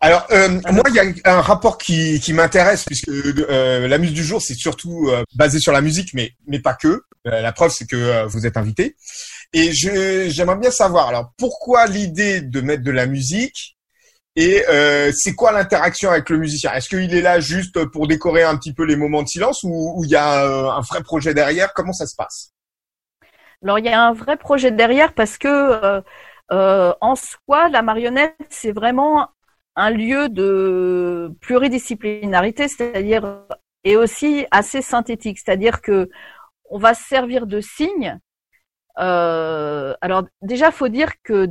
Alors, 0.01 0.27
euh, 0.31 0.49
moi, 0.71 0.83
il 0.89 0.95
y 0.95 0.99
a 0.99 1.05
un 1.25 1.41
rapport 1.41 1.77
qui, 1.77 2.19
qui 2.19 2.33
m'intéresse, 2.33 2.83
puisque 2.83 3.09
euh, 3.09 3.87
la 3.87 3.97
muse 3.97 4.13
du 4.13 4.23
jour, 4.23 4.41
c'est 4.41 4.53
surtout 4.53 5.09
euh, 5.09 5.23
basé 5.35 5.59
sur 5.59 5.71
la 5.71 5.81
musique, 5.81 6.13
mais, 6.13 6.31
mais 6.47 6.59
pas 6.59 6.73
que. 6.73 7.01
Euh, 7.27 7.41
la 7.41 7.51
preuve, 7.53 7.71
c'est 7.71 7.87
que 7.87 7.95
euh, 7.95 8.25
vous 8.27 8.45
êtes 8.45 8.57
invité. 8.57 8.95
Et 9.53 9.73
je, 9.73 10.27
j'aimerais 10.29 10.57
bien 10.57 10.71
savoir, 10.71 11.07
alors, 11.07 11.31
pourquoi 11.37 11.87
l'idée 11.87 12.41
de 12.41 12.61
mettre 12.61 12.83
de 12.83 12.91
la 12.91 13.07
musique 13.07 13.75
et 14.35 14.65
euh, 14.67 15.11
c'est 15.15 15.33
quoi 15.33 15.53
l'interaction 15.53 16.11
avec 16.11 16.29
le 16.29 16.37
musicien? 16.37 16.73
Est-ce 16.73 16.89
qu'il 16.89 17.13
est 17.15 17.21
là 17.21 17.39
juste 17.39 17.85
pour 17.85 18.05
décorer 18.07 18.43
un 18.43 18.57
petit 18.57 18.73
peu 18.73 18.83
les 18.83 18.97
moments 18.97 19.23
de 19.23 19.29
silence 19.29 19.61
ou 19.63 20.01
il 20.03 20.09
y 20.09 20.15
a 20.17 20.75
un 20.75 20.81
vrai 20.81 21.01
projet 21.03 21.33
derrière? 21.33 21.73
Comment 21.73 21.93
ça 21.93 22.05
se 22.05 22.15
passe? 22.15 22.51
Alors 23.63 23.79
il 23.79 23.85
y 23.85 23.89
a 23.89 24.01
un 24.01 24.13
vrai 24.13 24.35
projet 24.35 24.71
derrière 24.71 25.13
parce 25.13 25.37
que 25.37 25.47
euh, 25.47 26.01
euh, 26.51 26.93
en 26.99 27.15
soi, 27.15 27.69
la 27.69 27.81
marionnette, 27.81 28.35
c'est 28.49 28.73
vraiment 28.73 29.29
un 29.75 29.89
lieu 29.91 30.29
de 30.29 31.31
pluridisciplinarité, 31.41 32.67
c'est-à-dire 32.67 33.45
et 33.83 33.97
aussi 33.97 34.45
assez 34.51 34.81
synthétique, 34.81 35.39
c'est-à-dire 35.39 35.81
que 35.81 36.09
on 36.69 36.79
va 36.79 36.93
se 36.93 37.03
servir 37.03 37.45
de 37.47 37.61
signes. 37.61 38.19
Euh, 38.99 39.93
alors 40.01 40.23
déjà, 40.41 40.71
faut 40.71 40.87
dire 40.87 41.11
que 41.23 41.47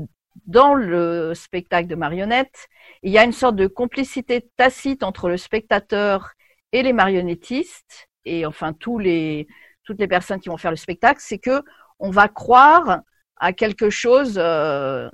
dans 0.47 0.75
le 0.75 1.33
spectacle 1.35 1.89
de 1.89 1.95
marionnettes, 1.95 2.69
il 3.03 3.13
y 3.13 3.19
a 3.19 3.25
une 3.25 3.33
sorte 3.33 3.57
de 3.57 3.67
complicité 3.67 4.51
tacite 4.57 5.03
entre 5.03 5.29
le 5.29 5.37
spectateur 5.37 6.33
et 6.73 6.83
les 6.83 6.93
marionnettistes 6.93 8.09
et 8.25 8.47
enfin 8.47 8.73
tous 8.73 8.99
les 8.99 9.47
toutes 9.85 10.01
les 10.01 10.09
personnes 10.09 10.41
qui 10.41 10.49
vont 10.49 10.57
faire 10.57 10.71
le 10.71 10.77
spectacle, 10.77 11.21
c'est 11.23 11.39
que 11.39 11.63
on 11.99 12.11
va 12.11 12.29
croire 12.29 13.03
à 13.37 13.53
quelque 13.53 13.91
chose 13.91 14.37
euh, 14.39 15.11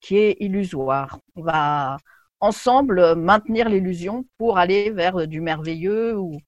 qui 0.00 0.18
est 0.18 0.36
illusoire. 0.40 1.18
On 1.36 1.42
va 1.42 1.96
ensemble 2.40 3.14
maintenir 3.16 3.68
l'illusion 3.68 4.24
pour 4.38 4.58
aller 4.58 4.90
vers 4.90 5.26
du 5.26 5.40
merveilleux 5.40 6.16
ou, 6.18 6.38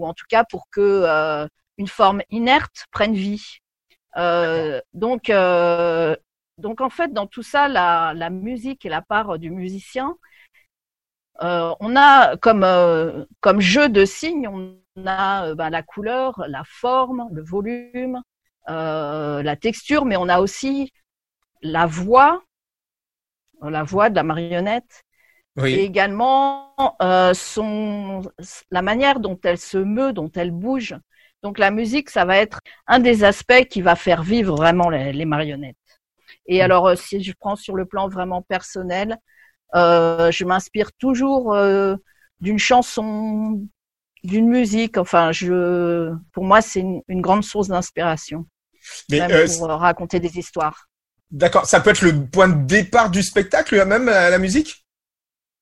en 0.00 0.14
tout 0.14 0.26
cas 0.28 0.44
pour 0.44 0.68
que 0.70 0.80
euh, 0.80 1.46
une 1.78 1.88
forme 1.88 2.22
inerte 2.30 2.84
prenne 2.90 3.14
vie. 3.14 3.58
Euh, 4.16 4.80
donc, 4.92 5.30
euh, 5.30 6.16
en 6.80 6.90
fait, 6.90 7.12
dans 7.12 7.26
tout 7.26 7.42
ça, 7.42 7.68
la, 7.68 8.30
musique 8.30 8.84
et 8.86 8.88
la 8.88 9.02
part 9.02 9.38
du 9.38 9.50
musicien, 9.50 10.16
euh, 11.42 11.74
on 11.80 11.96
a 11.96 12.36
comme 12.36 12.62
euh, 12.64 13.24
jeu 13.58 13.88
de 13.88 14.04
signes, 14.04 14.48
on 14.48 14.78
a 15.06 15.46
euh, 15.48 15.54
ben, 15.54 15.70
la 15.70 15.82
couleur, 15.82 16.44
la 16.48 16.62
forme, 16.64 17.28
le 17.32 17.42
volume, 17.42 18.22
euh, 18.68 19.42
la 19.42 19.56
texture, 19.56 20.04
mais 20.04 20.16
on 20.16 20.28
a 20.28 20.40
aussi 20.40 20.92
la 21.62 21.86
voix, 21.86 22.42
la 23.62 23.82
voix 23.82 24.10
de 24.10 24.14
la 24.14 24.22
marionnette, 24.22 25.02
et 25.70 25.84
également 25.84 26.74
euh, 27.02 27.34
son 27.34 28.22
la 28.70 28.82
manière 28.82 29.20
dont 29.20 29.38
elle 29.44 29.58
se 29.58 29.78
meut, 29.78 30.12
dont 30.12 30.30
elle 30.34 30.50
bouge. 30.50 30.94
Donc 31.42 31.58
la 31.58 31.70
musique, 31.70 32.10
ça 32.10 32.24
va 32.24 32.36
être 32.38 32.60
un 32.86 32.98
des 33.00 33.24
aspects 33.24 33.64
qui 33.70 33.82
va 33.82 33.96
faire 33.96 34.22
vivre 34.22 34.56
vraiment 34.56 34.88
les, 34.90 35.12
les 35.12 35.24
marionnettes. 35.24 35.76
Et 36.46 36.62
Mm. 36.62 36.62
alors, 36.62 36.88
euh, 36.88 36.96
si 36.96 37.22
je 37.22 37.32
prends 37.38 37.56
sur 37.56 37.76
le 37.76 37.86
plan 37.86 38.08
vraiment 38.08 38.42
personnel, 38.42 39.18
euh, 39.76 40.30
je 40.32 40.44
m'inspire 40.44 40.92
toujours 40.94 41.54
euh, 41.54 41.96
d'une 42.40 42.58
chanson, 42.58 43.66
d'une 44.24 44.48
musique. 44.48 44.98
Enfin, 44.98 45.32
je, 45.32 46.14
pour 46.32 46.44
moi, 46.44 46.62
c'est 46.62 46.80
une, 46.80 47.02
une 47.08 47.22
grande 47.22 47.44
source 47.44 47.68
d'inspiration, 47.68 48.46
Mais 49.08 49.20
même 49.20 49.30
euh, 49.30 49.46
pour 49.46 49.70
euh, 49.70 49.76
raconter 49.76 50.20
des 50.20 50.38
histoires. 50.38 50.88
d'accord, 51.30 51.66
ça 51.66 51.80
peut 51.80 51.90
être 51.90 52.00
le 52.02 52.26
point 52.26 52.48
de 52.48 52.66
départ 52.66 53.10
du 53.10 53.22
spectacle, 53.22 53.84
même 53.84 54.06
la, 54.06 54.30
la 54.30 54.38
musique? 54.38 54.83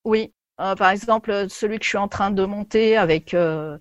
Oui, 0.04 0.32
euh, 0.60 0.74
par 0.74 0.90
exemple, 0.90 1.46
celui 1.48 1.78
que 1.78 1.84
je 1.84 1.88
suis 1.90 1.98
en 1.98 2.08
train 2.08 2.30
de 2.30 2.44
monter 2.44 2.96
avec 2.96 3.34
euh, 3.34 3.78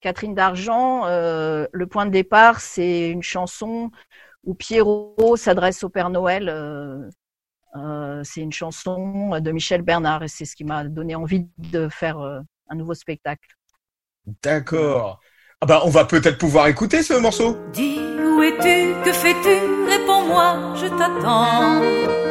Catherine 0.00 0.34
Dargent, 0.34 1.06
euh, 1.06 1.66
le 1.72 1.86
point 1.86 2.06
de 2.06 2.10
départ, 2.10 2.60
c'est 2.60 3.10
une 3.10 3.22
chanson 3.22 3.90
où 4.44 4.54
Pierrot 4.54 5.36
s'adresse 5.36 5.84
au 5.84 5.88
Père 5.88 6.10
Noël. 6.10 6.48
euh, 6.48 7.08
euh, 7.76 8.22
c'est 8.24 8.40
une 8.40 8.52
chanson 8.52 9.38
de 9.40 9.50
Michel 9.52 9.82
Bernard 9.82 10.22
et 10.22 10.28
c'est 10.28 10.44
ce 10.44 10.56
qui 10.56 10.64
m'a 10.64 10.84
donné 10.84 11.14
envie 11.16 11.48
de 11.58 11.88
faire 11.88 12.18
euh, 12.20 12.40
un 12.68 12.76
nouveau 12.76 12.94
spectacle. 12.94 13.48
D'accord. 14.42 15.20
Ah 15.60 15.66
bah, 15.66 15.82
on 15.84 15.90
va 15.90 16.04
peut-être 16.04 16.38
pouvoir 16.38 16.68
écouter 16.68 17.02
ce 17.02 17.14
morceau. 17.14 17.58
Dis 17.72 17.98
où 17.98 18.42
es-tu, 18.42 18.94
que 19.04 19.12
fais-tu? 19.12 19.88
Réponds-moi, 19.88 20.74
je 20.76 20.86
t'attends. 20.88 22.23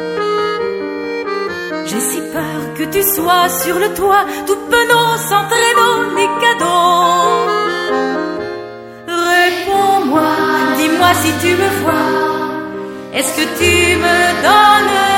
J'ai 1.86 2.00
si 2.00 2.20
peur 2.32 2.60
que 2.78 2.84
tu 2.84 3.02
sois 3.02 3.48
sur 3.62 3.78
le 3.78 3.88
toit, 3.94 4.24
tout 4.46 4.60
penaud, 4.70 5.16
sans 5.28 5.44
traîneau 5.52 5.96
ni 6.16 6.26
cadeau. 6.42 7.64
Réponds-moi, 9.06 10.32
dis-moi 10.78 11.10
si 11.22 11.30
tu 11.42 11.50
me 11.62 11.68
vois. 11.82 12.10
Est-ce 13.12 13.32
que 13.36 13.46
tu 13.60 13.96
me 14.04 14.18
donneras 14.46 15.13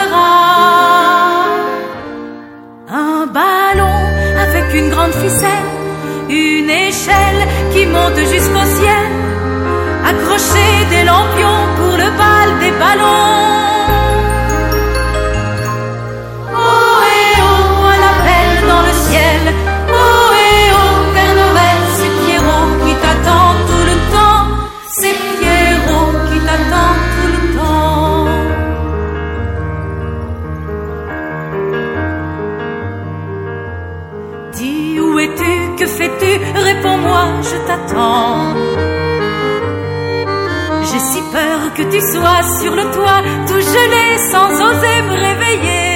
sur 42.43 42.75
le 42.75 42.85
toit, 42.93 43.23
tout 43.47 43.61
gelé 43.61 44.07
sans 44.31 44.51
oser 44.69 45.03
me 45.09 45.15
réveiller. 45.27 45.87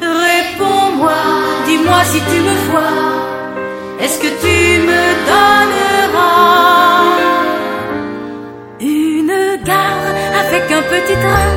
Réponds-moi, 0.00 1.22
dis-moi 1.66 2.00
si 2.04 2.20
tu 2.30 2.38
me 2.48 2.54
vois. 2.70 2.96
Est-ce 4.00 4.18
que 4.18 4.30
tu 4.44 4.58
me 4.90 5.02
donneras 5.30 6.36
une 8.80 9.36
gare 9.64 10.06
avec 10.42 10.64
un 10.78 10.82
petit 10.82 11.16
train, 11.24 11.50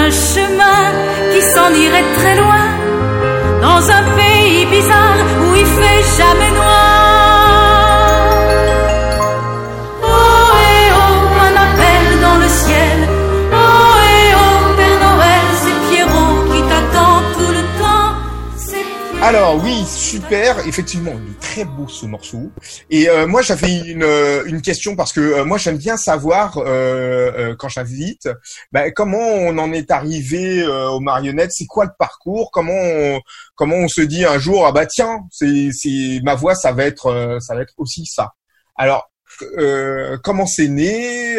un 0.00 0.10
chemin 0.10 0.82
qui 1.32 1.40
s'en 1.40 1.70
irait 1.86 2.08
très 2.18 2.36
loin, 2.36 2.66
dans 3.62 3.90
un 3.98 4.02
pays 4.16 4.66
bizarre 4.66 5.20
où 5.42 5.54
il 5.54 5.66
fait 5.66 6.02
jamais 6.18 6.50
noir? 6.50 6.71
Alors 19.34 19.64
oui, 19.64 19.82
super. 19.86 20.58
Effectivement, 20.66 21.12
il 21.24 21.32
est 21.32 21.40
très 21.40 21.64
beau 21.64 21.88
ce 21.88 22.04
morceau. 22.04 22.52
Et 22.90 23.08
euh, 23.08 23.26
moi, 23.26 23.40
j'avais 23.40 23.78
une, 23.78 24.02
euh, 24.02 24.44
une 24.44 24.60
question 24.60 24.94
parce 24.94 25.10
que 25.10 25.20
euh, 25.20 25.44
moi, 25.46 25.56
j'aime 25.56 25.78
bien 25.78 25.96
savoir 25.96 26.58
euh, 26.58 26.66
euh, 26.66 27.56
quand 27.58 27.70
j'invite, 27.70 28.28
bah, 28.72 28.90
comment 28.90 29.26
on 29.26 29.56
en 29.56 29.72
est 29.72 29.90
arrivé 29.90 30.60
euh, 30.60 30.90
aux 30.90 31.00
marionnettes? 31.00 31.52
C'est 31.52 31.64
quoi 31.64 31.86
le 31.86 31.92
parcours? 31.98 32.50
Comment 32.52 32.74
on, 32.74 33.22
comment 33.54 33.76
on 33.76 33.88
se 33.88 34.02
dit 34.02 34.26
un 34.26 34.38
jour 34.38 34.66
ah 34.66 34.72
bah 34.72 34.84
tiens, 34.84 35.20
c'est 35.30 35.70
c'est 35.72 36.20
ma 36.22 36.34
voix, 36.34 36.54
ça 36.54 36.72
va 36.72 36.84
être 36.84 37.38
ça 37.40 37.54
va 37.54 37.62
être 37.62 37.72
aussi 37.78 38.04
ça. 38.04 38.32
Alors 38.76 39.10
comment 40.22 40.44
c'est 40.44 40.68
né? 40.68 41.36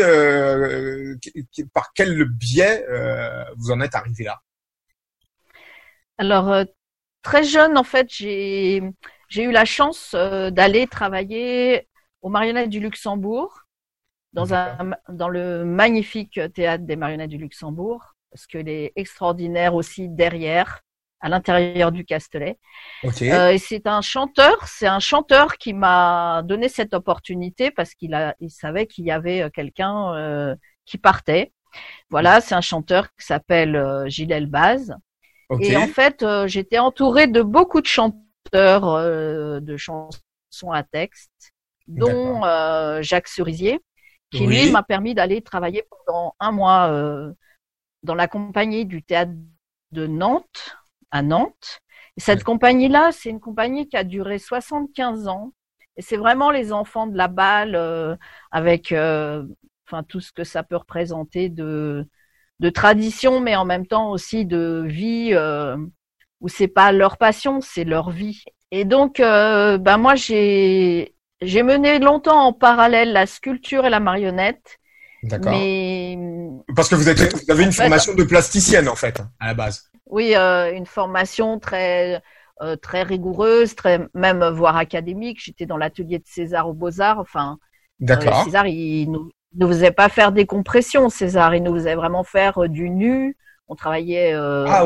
Par 1.76 1.92
quel 1.94 2.26
biais 2.26 2.88
vous 3.58 3.70
en 3.70 3.82
êtes 3.82 3.94
arrivé 3.94 4.24
là? 4.24 4.40
Alors, 6.18 6.66
très 7.24 7.44
jeune, 7.44 7.78
en 7.78 7.84
fait, 7.84 8.08
j'ai 8.10 8.84
eu 9.36 9.52
la 9.52 9.66
chance 9.66 10.12
euh, 10.14 10.52
d'aller 10.52 10.86
travailler 10.88 11.88
aux 12.22 12.30
marionnettes 12.30 12.70
du 12.70 12.80
Luxembourg, 12.80 13.62
dans, 14.34 14.54
un, 14.54 14.92
dans 15.10 15.30
le 15.30 15.64
magnifique 15.66 16.40
théâtre 16.54 16.86
des 16.86 16.96
marionnettes 16.96 17.30
du 17.30 17.38
Luxembourg, 17.38 18.14
parce 18.32 18.48
qu'il 18.48 18.68
est 18.70 18.94
extraordinaire 18.96 19.76
aussi 19.76 20.10
derrière, 20.10 20.82
à 21.24 21.30
l'intérieur 21.30 21.92
du 21.92 22.04
Castellet. 22.04 22.60
Ok. 23.04 23.22
Euh, 23.22 23.52
et 23.52 23.58
c'est 23.58 23.88
un 23.88 24.02
chanteur, 24.02 24.68
c'est 24.68 24.88
un 24.88 25.00
chanteur 25.00 25.58
qui 25.58 25.74
m'a 25.74 26.42
donné 26.44 26.68
cette 26.68 26.94
opportunité 26.94 27.72
parce 27.72 27.94
qu'il 27.96 28.14
a, 28.14 28.36
il 28.42 28.52
savait 28.52 28.88
qu'il 28.88 29.06
y 29.06 29.12
avait 29.12 29.44
euh, 29.44 29.50
quelqu'un 29.50 30.14
euh, 30.16 30.56
qui 30.86 30.98
partait. 30.98 31.54
Voilà, 32.10 32.42
c'est 32.42 32.56
un 32.56 32.62
chanteur 32.62 33.08
qui 33.16 33.26
s'appelle 33.26 33.76
euh, 33.76 34.08
Gilles 34.10 34.34
Elbaz. 34.34 34.94
Et 35.60 35.78
en 35.78 35.88
fait, 35.88 36.24
euh, 36.24 36.48
j'étais 36.48 36.80
entourée 36.80 37.28
de 37.28 37.42
beaucoup 37.42 37.82
de 37.82 37.86
chanteurs 37.88 38.86
euh, 38.86 39.60
de 39.60 39.78
chansons 39.78 40.72
à 40.72 40.84
texte, 40.84 41.54
dont 41.88 42.44
euh, 42.46 43.02
Jacques 43.02 43.28
Cerisier, 43.28 43.80
qui 44.32 44.46
Oui. 44.46 44.66
lui 44.66 44.72
m'a 44.72 44.84
permis 44.84 45.14
d'aller 45.14 45.42
travailler 45.42 45.84
pendant 46.06 46.36
un 46.40 46.52
mois 46.52 46.90
euh, 46.92 47.32
dans 48.04 48.16
la 48.16 48.28
compagnie 48.28 48.86
du 48.86 49.04
théâtre 49.04 49.34
de 49.92 50.08
Nantes, 50.08 50.76
à 51.12 51.22
Nantes. 51.22 51.80
Et 52.18 52.22
cette 52.22 52.44
compagnie-là, 52.44 53.12
c'est 53.12 53.30
une 53.30 53.40
compagnie 53.40 53.88
qui 53.88 53.98
a 53.98 54.04
duré 54.04 54.40
75 54.40 55.28
ans. 55.28 55.54
Et 55.98 56.02
c'est 56.02 56.18
vraiment 56.18 56.52
les 56.52 56.74
enfants 56.74 57.08
de 57.08 57.18
la 57.18 57.28
balle 57.28 57.76
euh, 57.76 58.16
avec 58.52 58.92
euh, 58.92 59.44
enfin 59.88 60.04
tout 60.04 60.20
ce 60.20 60.32
que 60.32 60.44
ça 60.44 60.64
peut 60.64 60.76
représenter 60.78 61.50
de 61.50 62.08
de 62.60 62.70
tradition, 62.70 63.40
mais 63.40 63.56
en 63.56 63.66
même 63.66 63.86
temps 63.88 64.12
aussi 64.12 64.46
de 64.46 64.84
vie 64.88 65.30
euh, 65.34 65.78
où 66.42 66.50
c'est 66.50 66.68
pas 66.68 66.92
leur 66.92 67.18
passion, 67.18 67.62
c'est 67.62 67.84
leur 67.84 68.10
vie. 68.12 68.44
Et 68.72 68.86
donc, 68.86 69.20
euh, 69.20 69.78
ben 69.78 69.98
moi 69.98 70.16
j'ai 70.16 71.16
j'ai 71.42 71.64
mené 71.64 72.00
longtemps 72.00 72.46
en 72.48 72.54
parallèle 72.54 73.12
la 73.14 73.26
sculpture 73.26 73.86
et 73.86 73.90
la 73.90 74.00
marionnette, 74.00 74.80
D'accord. 75.24 75.52
mais 75.52 76.18
Parce 76.76 76.90
que 76.90 76.96
vous, 76.96 77.10
êtes, 77.10 77.20
vous 77.34 77.52
avez 77.52 77.64
une 77.64 77.70
En 77.70 77.72
fait- 77.72 77.84
formation 77.84 78.14
de 78.14 78.24
plasticienne 78.24 78.88
en 78.90 78.96
fait 78.96 79.20
à 79.40 79.48
la 79.48 79.54
base. 79.54 79.90
oui, 80.08 80.36
euh, 80.36 80.74
une 80.74 80.86
formation 80.86 81.60
très 81.60 82.22
euh, 82.62 82.76
très 82.76 83.04
rigoureuse, 83.04 83.76
très 83.76 84.08
même 84.14 84.44
voire 84.50 84.78
académique. 84.78 85.42
J'étais 85.44 85.66
dans 85.66 85.78
l'atelier 85.78 86.20
de 86.20 86.28
César 86.28 86.70
aux 86.70 86.74
Beaux 86.74 87.02
Arts. 87.02 87.20
Enfin, 87.20 87.58
D'accord. 88.00 88.44
César, 88.44 88.68
il 88.68 89.10
nous, 89.12 89.30
nous 89.56 89.68
faisait 89.68 89.92
pas 89.92 90.10
faire 90.10 90.32
des 90.32 90.46
compressions. 90.46 91.10
César, 91.10 91.56
il 91.56 91.64
nous 91.64 91.74
faisait 91.74 91.96
vraiment 91.96 92.24
faire 92.24 92.64
euh, 92.64 92.68
du 92.68 92.90
nu. 92.90 93.38
On 93.68 93.76
travaillait 93.76 94.34
euh, 94.34 94.66
Ah 94.68 94.86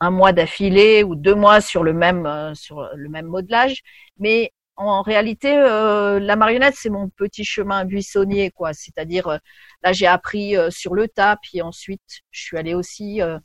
un 0.00 0.10
mois 0.10 0.32
d'affilée 0.32 1.02
ou 1.02 1.14
deux 1.14 1.34
mois 1.34 1.60
sur 1.60 1.82
le 1.82 1.92
même 1.92 2.26
euh, 2.26 2.54
sur 2.54 2.88
le 2.94 3.08
même 3.08 3.26
modelage. 3.26 3.82
Mais 4.18 4.52
en 4.76 5.02
réalité, 5.02 5.56
euh, 5.56 6.20
la 6.20 6.36
marionnette, 6.36 6.74
c'est 6.76 6.90
mon 6.90 7.08
petit 7.08 7.44
chemin 7.44 7.84
buissonnier, 7.84 8.50
quoi. 8.52 8.72
C'est-à-dire, 8.72 9.26
euh, 9.26 9.38
là, 9.82 9.92
j'ai 9.92 10.06
appris 10.06 10.56
euh, 10.56 10.70
sur 10.70 10.94
le 10.94 11.08
tas, 11.08 11.36
puis 11.42 11.62
ensuite, 11.62 12.00
je 12.30 12.40
suis 12.40 12.56
allée 12.56 12.74
aussi 12.74 13.20
euh, 13.20 13.38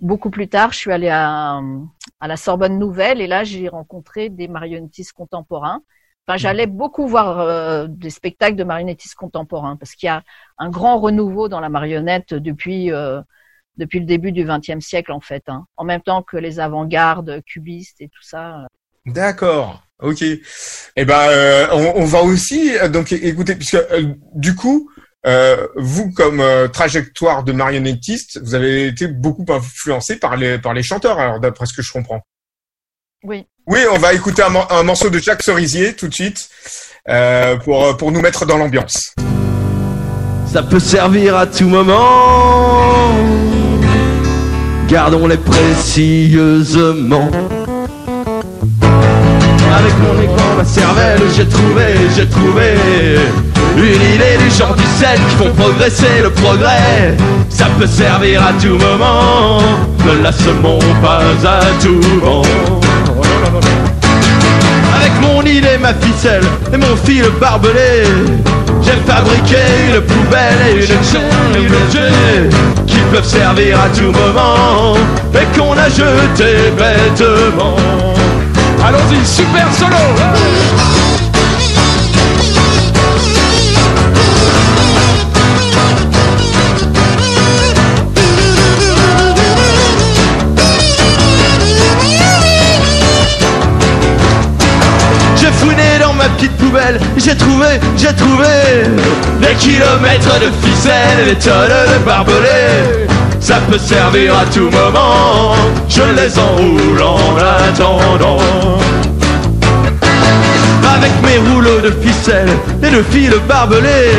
beaucoup 0.00 0.30
plus 0.30 0.48
tard, 0.48 0.72
je 0.72 0.78
suis 0.78 0.92
allée 0.92 1.08
à, 1.08 1.60
à 2.20 2.28
la 2.28 2.36
Sorbonne 2.36 2.78
Nouvelle, 2.78 3.20
et 3.20 3.26
là, 3.26 3.42
j'ai 3.42 3.68
rencontré 3.68 4.28
des 4.28 4.46
marionnettistes 4.46 5.12
contemporains. 5.12 5.82
Enfin, 6.26 6.38
j'allais 6.38 6.66
beaucoup 6.66 7.06
voir 7.06 7.38
euh, 7.38 7.86
des 7.88 8.10
spectacles 8.10 8.56
de 8.56 8.64
marionnettistes 8.64 9.14
contemporains 9.14 9.76
parce 9.76 9.94
qu'il 9.94 10.08
y 10.08 10.10
a 10.10 10.22
un 10.58 10.70
grand 10.70 10.98
renouveau 10.98 11.48
dans 11.48 11.60
la 11.60 11.68
marionnette 11.68 12.34
depuis 12.34 12.90
euh, 12.92 13.20
depuis 13.76 14.00
le 14.00 14.06
début 14.06 14.32
du 14.32 14.44
XXe 14.44 14.84
siècle 14.84 15.12
en 15.12 15.20
fait, 15.20 15.44
hein. 15.48 15.66
en 15.76 15.84
même 15.84 16.00
temps 16.00 16.22
que 16.22 16.36
les 16.36 16.58
avant-gardes 16.58 17.42
cubistes 17.44 18.00
et 18.00 18.08
tout 18.08 18.22
ça. 18.22 18.66
D'accord. 19.04 19.82
Ok. 20.02 20.22
Eh 20.22 21.04
ben, 21.04 21.28
euh, 21.28 21.68
on, 21.72 22.02
on 22.02 22.04
va 22.04 22.22
aussi 22.22 22.76
euh, 22.76 22.88
donc 22.88 23.12
é- 23.12 23.28
écoutez, 23.28 23.54
puisque 23.54 23.74
euh, 23.74 24.14
du 24.34 24.54
coup, 24.54 24.90
euh, 25.26 25.68
vous 25.76 26.12
comme 26.12 26.40
euh, 26.40 26.68
trajectoire 26.68 27.44
de 27.44 27.52
marionnettiste, 27.52 28.40
vous 28.42 28.54
avez 28.54 28.88
été 28.88 29.06
beaucoup 29.06 29.44
influencé 29.48 30.18
par 30.18 30.36
les 30.36 30.58
par 30.58 30.74
les 30.74 30.82
chanteurs, 30.82 31.18
alors 31.18 31.40
d'après 31.40 31.66
ce 31.66 31.74
que 31.74 31.82
je 31.82 31.92
comprends. 31.92 32.20
Oui. 33.22 33.46
Oui, 33.66 33.80
on 33.92 33.98
va 33.98 34.12
écouter 34.14 34.42
un, 34.42 34.48
mor- 34.50 34.68
un 34.70 34.82
morceau 34.84 35.10
de 35.10 35.18
Jacques 35.18 35.42
Cerisier 35.42 35.94
tout 35.94 36.06
de 36.08 36.14
suite 36.14 36.48
euh, 37.08 37.56
pour 37.56 37.96
pour 37.96 38.12
nous 38.12 38.20
mettre 38.20 38.46
dans 38.46 38.56
l'ambiance. 38.58 39.12
Ça 40.52 40.62
peut 40.62 40.78
servir 40.78 41.36
à 41.36 41.46
tout 41.46 41.68
moment. 41.68 43.12
Gardons-les 44.88 45.36
précieusement. 45.38 47.28
Avec 49.78 49.94
mon 49.98 50.22
écran, 50.22 50.54
ma 50.56 50.64
cervelle, 50.64 51.20
j'ai 51.36 51.46
trouvé, 51.48 51.84
j'ai 52.14 52.28
trouvé 52.28 52.74
une 53.76 54.14
idée 54.14 54.38
des 54.44 54.50
gens 54.56 54.72
du 54.74 54.84
sel 55.00 55.18
qui 55.28 55.36
font 55.44 55.52
progresser 55.52 56.22
le 56.22 56.30
progrès. 56.30 57.16
Ça 57.50 57.66
peut 57.78 57.86
servir 57.88 58.42
à 58.46 58.52
tout 58.62 58.78
moment. 58.78 59.58
Ne 60.06 60.22
la 60.22 60.30
semons 60.32 60.78
pas 61.02 61.18
à 61.44 61.60
tout 61.82 62.00
vent. 62.22 62.42
Ficelle 66.00 66.44
et 66.72 66.76
mon 66.76 66.96
fil 66.96 67.24
barbelé. 67.40 68.04
J'ai 68.82 68.92
fabriqué 69.10 69.56
une 69.88 70.00
poubelle 70.00 70.58
et 70.68 70.74
une 70.76 71.04
chaîne 71.04 71.56
une 71.56 71.74
objet 71.74 72.56
Qui 72.86 72.98
peuvent 73.10 73.24
servir 73.24 73.80
à 73.80 73.88
tout 73.88 74.12
moment 74.12 74.94
Et 75.34 75.58
qu'on 75.58 75.72
a 75.72 75.88
jeté 75.88 76.70
bêtement. 76.76 77.76
Allons-y, 78.86 79.26
super 79.26 79.66
solo 79.72 79.96
J'ai 80.22 80.95
petite 96.36 96.56
poubelle, 96.56 97.00
j'ai 97.16 97.34
trouvé, 97.34 97.66
j'ai 97.96 98.12
trouvé 98.14 98.46
Des 99.40 99.54
kilomètres 99.54 100.38
de 100.40 100.50
ficelles 100.66 101.24
des 101.26 101.34
tonnes 101.34 101.68
de 101.68 102.04
barbelés. 102.04 103.06
Ça 103.40 103.56
peut 103.70 103.78
servir 103.78 104.34
à 104.38 104.44
tout 104.46 104.70
moment, 104.70 105.54
je 105.88 106.02
les 106.02 106.38
enroule 106.38 107.02
en 107.02 107.36
attendant. 107.68 108.38
Avec 110.94 111.12
mes 111.22 111.50
rouleaux 111.50 111.80
de 111.80 111.92
ficelles 112.02 112.56
et 112.82 112.90
de 112.90 113.02
fils 113.10 113.30
barbelés 113.48 114.12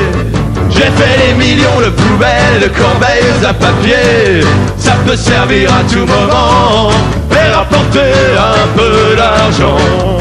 j'ai 0.69 0.81
fait 0.81 1.27
des 1.27 1.33
millions 1.33 1.79
de 1.79 1.89
poubelles, 1.89 2.61
de 2.61 2.67
corbeilles 2.67 3.45
à 3.47 3.53
papier. 3.53 4.43
Ça 4.77 4.91
peut 5.05 5.15
servir 5.15 5.71
à 5.73 5.81
tout 5.91 6.05
moment 6.05 6.91
Et 7.31 7.51
rapporter 7.51 8.11
un 8.37 8.67
peu 8.77 9.15
d'argent 9.15 10.17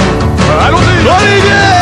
Allons-y. 0.61 0.97
Olivier 1.09 1.77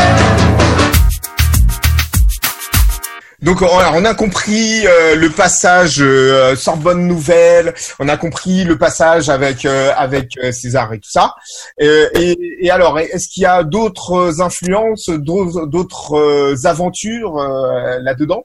Donc 3.45 3.61
on 3.61 4.05
a, 4.07 4.15
compris 4.15 4.87
euh, 4.87 5.17
le 5.17 5.29
passage 5.29 6.01
euh, 6.01 6.57
Sorbonne 6.57 7.07
Nouvelle, 7.07 7.75
on 7.99 8.09
a 8.09 8.17
compris 8.17 8.65
le 8.65 8.79
passage 8.79 9.29
avec 9.29 9.67
euh, 9.67 9.93
avec 9.97 10.31
euh, 10.43 10.51
César 10.51 10.95
et 10.95 10.99
tout 10.99 11.11
ça. 11.11 11.35
Euh, 11.83 12.09
et, 12.15 12.39
et 12.61 12.71
alors, 12.71 12.99
est-ce 12.99 13.29
qu'il 13.29 13.43
y 13.43 13.47
a 13.47 13.63
d'autres 13.63 14.41
influences, 14.41 15.11
d'autres 15.11 16.67
aventures 16.67 17.39
euh, 17.39 17.99
là-dedans? 18.01 18.45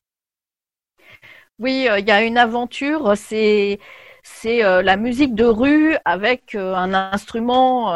Oui, 1.60 1.88
euh, 1.90 2.00
il 2.00 2.08
y 2.08 2.12
a 2.12 2.22
une 2.22 2.38
aventure, 2.38 3.14
c'est 3.16 3.80
c'est 4.24 4.66
euh, 4.66 4.82
la 4.82 4.98
musique 4.98 5.34
de 5.34 5.46
rue 5.46 5.96
avec 6.04 6.56
euh, 6.56 6.76
un 6.76 6.94
instrument 6.94 7.94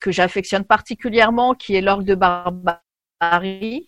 que 0.00 0.10
j'affectionne 0.12 0.64
particulièrement, 0.64 1.54
qui 1.54 1.74
est 1.74 1.80
l'orgue 1.80 2.04
de 2.06 2.14
barbarie, 2.14 3.86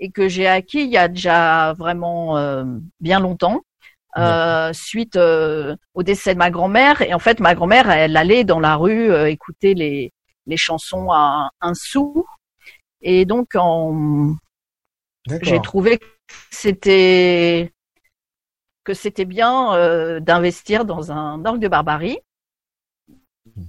et 0.00 0.10
que 0.10 0.28
j'ai 0.28 0.46
acquis 0.46 0.82
il 0.84 0.90
y 0.90 0.96
a 0.96 1.08
déjà 1.08 1.72
vraiment 1.74 2.36
euh, 2.38 2.64
bien 3.00 3.20
longtemps. 3.20 3.62
euh, 4.16 4.72
suite 4.72 5.16
euh, 5.16 5.76
au 5.94 6.02
décès 6.02 6.34
de 6.34 6.38
ma 6.38 6.50
grand-mère. 6.50 7.02
Et 7.02 7.14
en 7.14 7.18
fait, 7.18 7.40
ma 7.40 7.54
grand-mère, 7.54 7.90
elle 7.90 8.16
allait 8.16 8.44
dans 8.44 8.60
la 8.60 8.76
rue 8.76 9.10
euh, 9.12 9.28
écouter 9.30 9.74
les, 9.74 10.12
les 10.46 10.56
chansons 10.56 11.10
à 11.12 11.50
un 11.60 11.74
sou. 11.74 12.24
Et 13.00 13.24
donc, 13.24 13.54
en, 13.54 14.34
j'ai 15.42 15.60
trouvé 15.60 15.98
que 15.98 16.04
c'était 16.50 17.72
que 18.84 18.94
c'était 18.94 19.26
bien 19.26 19.74
euh, 19.74 20.18
d'investir 20.18 20.86
dans 20.86 21.12
un 21.12 21.44
orgue 21.44 21.60
de 21.60 21.68
barbarie, 21.68 22.18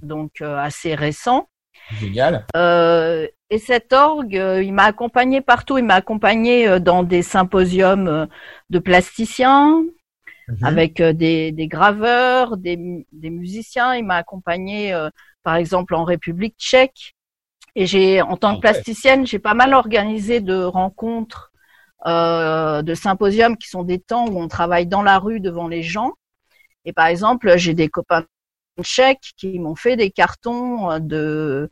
donc 0.02 0.40
euh, 0.40 0.56
assez 0.56 0.94
récent. 0.94 1.49
Génial. 1.98 2.46
Euh, 2.56 3.26
et 3.50 3.58
cet 3.58 3.92
orgue, 3.92 4.36
euh, 4.36 4.62
il 4.62 4.72
m'a 4.72 4.84
accompagné 4.84 5.40
partout. 5.40 5.78
Il 5.78 5.84
m'a 5.84 5.94
accompagné 5.94 6.68
euh, 6.68 6.78
dans 6.78 7.02
des 7.02 7.22
symposiums 7.22 8.28
de 8.70 8.78
plasticiens, 8.78 9.82
Mhm. 10.48 10.64
avec 10.64 11.00
des, 11.00 11.52
des 11.52 11.68
graveurs, 11.68 12.56
des, 12.56 12.76
mu- 12.76 13.06
des 13.12 13.30
musiciens. 13.30 13.94
Il 13.94 14.04
m'a 14.04 14.16
accompagné, 14.16 14.92
euh, 14.92 15.08
par 15.44 15.54
exemple, 15.54 15.94
en 15.94 16.02
République 16.02 16.56
tchèque. 16.58 17.14
Et 17.76 17.86
j'ai, 17.86 18.20
en 18.20 18.36
tant 18.36 18.56
que 18.56 18.60
plasticienne, 18.60 19.24
j'ai 19.26 19.38
pas 19.38 19.54
mal 19.54 19.74
organisé 19.74 20.40
de 20.40 20.60
rencontres, 20.60 21.52
euh, 22.06 22.82
de 22.82 22.94
symposiums 22.94 23.56
qui 23.56 23.68
sont 23.68 23.84
des 23.84 24.00
temps 24.00 24.26
où 24.28 24.40
on 24.40 24.48
travaille 24.48 24.86
dans 24.86 25.02
la 25.02 25.20
rue 25.20 25.38
devant 25.38 25.68
les 25.68 25.84
gens. 25.84 26.14
Et 26.84 26.92
par 26.92 27.06
exemple, 27.06 27.56
j'ai 27.56 27.74
des 27.74 27.88
copains 27.88 28.24
tchèques 28.82 29.32
qui 29.36 29.58
m'ont 29.58 29.74
fait 29.74 29.96
des 29.96 30.10
cartons 30.10 30.90
euh, 30.90 30.98
de, 30.98 31.70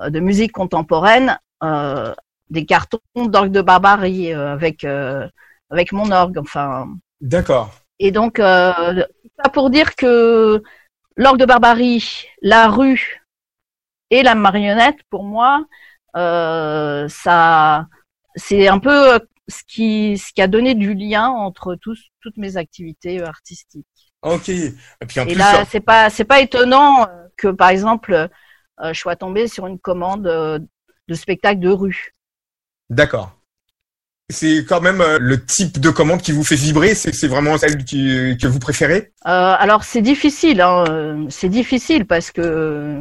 euh, 0.00 0.10
de 0.10 0.20
musique 0.20 0.52
contemporaine, 0.52 1.38
euh, 1.62 2.14
des 2.50 2.64
cartons 2.66 3.00
d'orgue 3.16 3.52
de 3.52 3.62
barbarie 3.62 4.32
euh, 4.32 4.52
avec 4.52 4.84
euh, 4.84 5.28
avec 5.70 5.92
mon 5.92 6.10
orgue. 6.10 6.38
Enfin, 6.38 6.88
D'accord. 7.20 7.74
et 7.98 8.10
donc, 8.10 8.38
euh, 8.38 9.04
ça 9.42 9.50
pour 9.50 9.70
dire 9.70 9.96
que 9.96 10.62
l'orgue 11.16 11.40
de 11.40 11.46
barbarie, 11.46 12.26
la 12.42 12.68
rue 12.68 13.22
et 14.10 14.22
la 14.22 14.34
marionnette, 14.34 14.98
pour 15.10 15.24
moi, 15.24 15.66
euh, 16.16 17.08
ça, 17.08 17.86
c'est 18.36 18.68
un 18.68 18.78
peu 18.78 19.18
ce 19.48 19.62
qui, 19.66 20.18
ce 20.18 20.32
qui 20.32 20.42
a 20.42 20.46
donné 20.48 20.74
du 20.74 20.94
lien 20.94 21.28
entre 21.28 21.74
tous, 21.74 22.00
toutes 22.20 22.36
mes 22.36 22.56
activités 22.56 23.22
artistiques. 23.22 23.86
Ok. 24.26 24.48
Et 24.48 24.74
puis 25.08 25.20
en 25.20 25.24
Et 25.24 25.32
plus, 25.32 25.38
là, 25.38 25.64
c'est 25.70 25.80
pas, 25.80 26.10
c'est 26.10 26.24
pas 26.24 26.40
étonnant 26.40 27.02
euh, 27.08 27.28
que, 27.36 27.48
par 27.48 27.68
exemple, 27.70 28.12
euh, 28.12 28.92
je 28.92 28.98
sois 28.98 29.16
tombée 29.16 29.48
sur 29.48 29.66
une 29.66 29.78
commande 29.78 30.26
euh, 30.26 30.58
de 31.08 31.14
spectacle 31.14 31.60
de 31.60 31.70
rue. 31.70 32.14
d'accord. 32.90 33.32
C'est 34.28 34.64
quand 34.64 34.80
même 34.80 35.00
euh, 35.00 35.18
le 35.20 35.44
type 35.44 35.78
de 35.78 35.90
commande 35.90 36.20
qui 36.20 36.32
vous 36.32 36.42
fait 36.44 36.56
vibrer. 36.56 36.94
C'est 36.94 37.28
vraiment 37.28 37.56
celle 37.58 37.84
qui, 37.84 38.36
que 38.40 38.48
vous 38.48 38.58
préférez? 38.58 39.12
Alors 39.22 39.84
c'est 39.84 40.02
difficile, 40.02 40.60
hein, 40.60 41.26
c'est 41.30 41.48
difficile 41.48 42.06
parce 42.06 42.30
que 42.30 43.00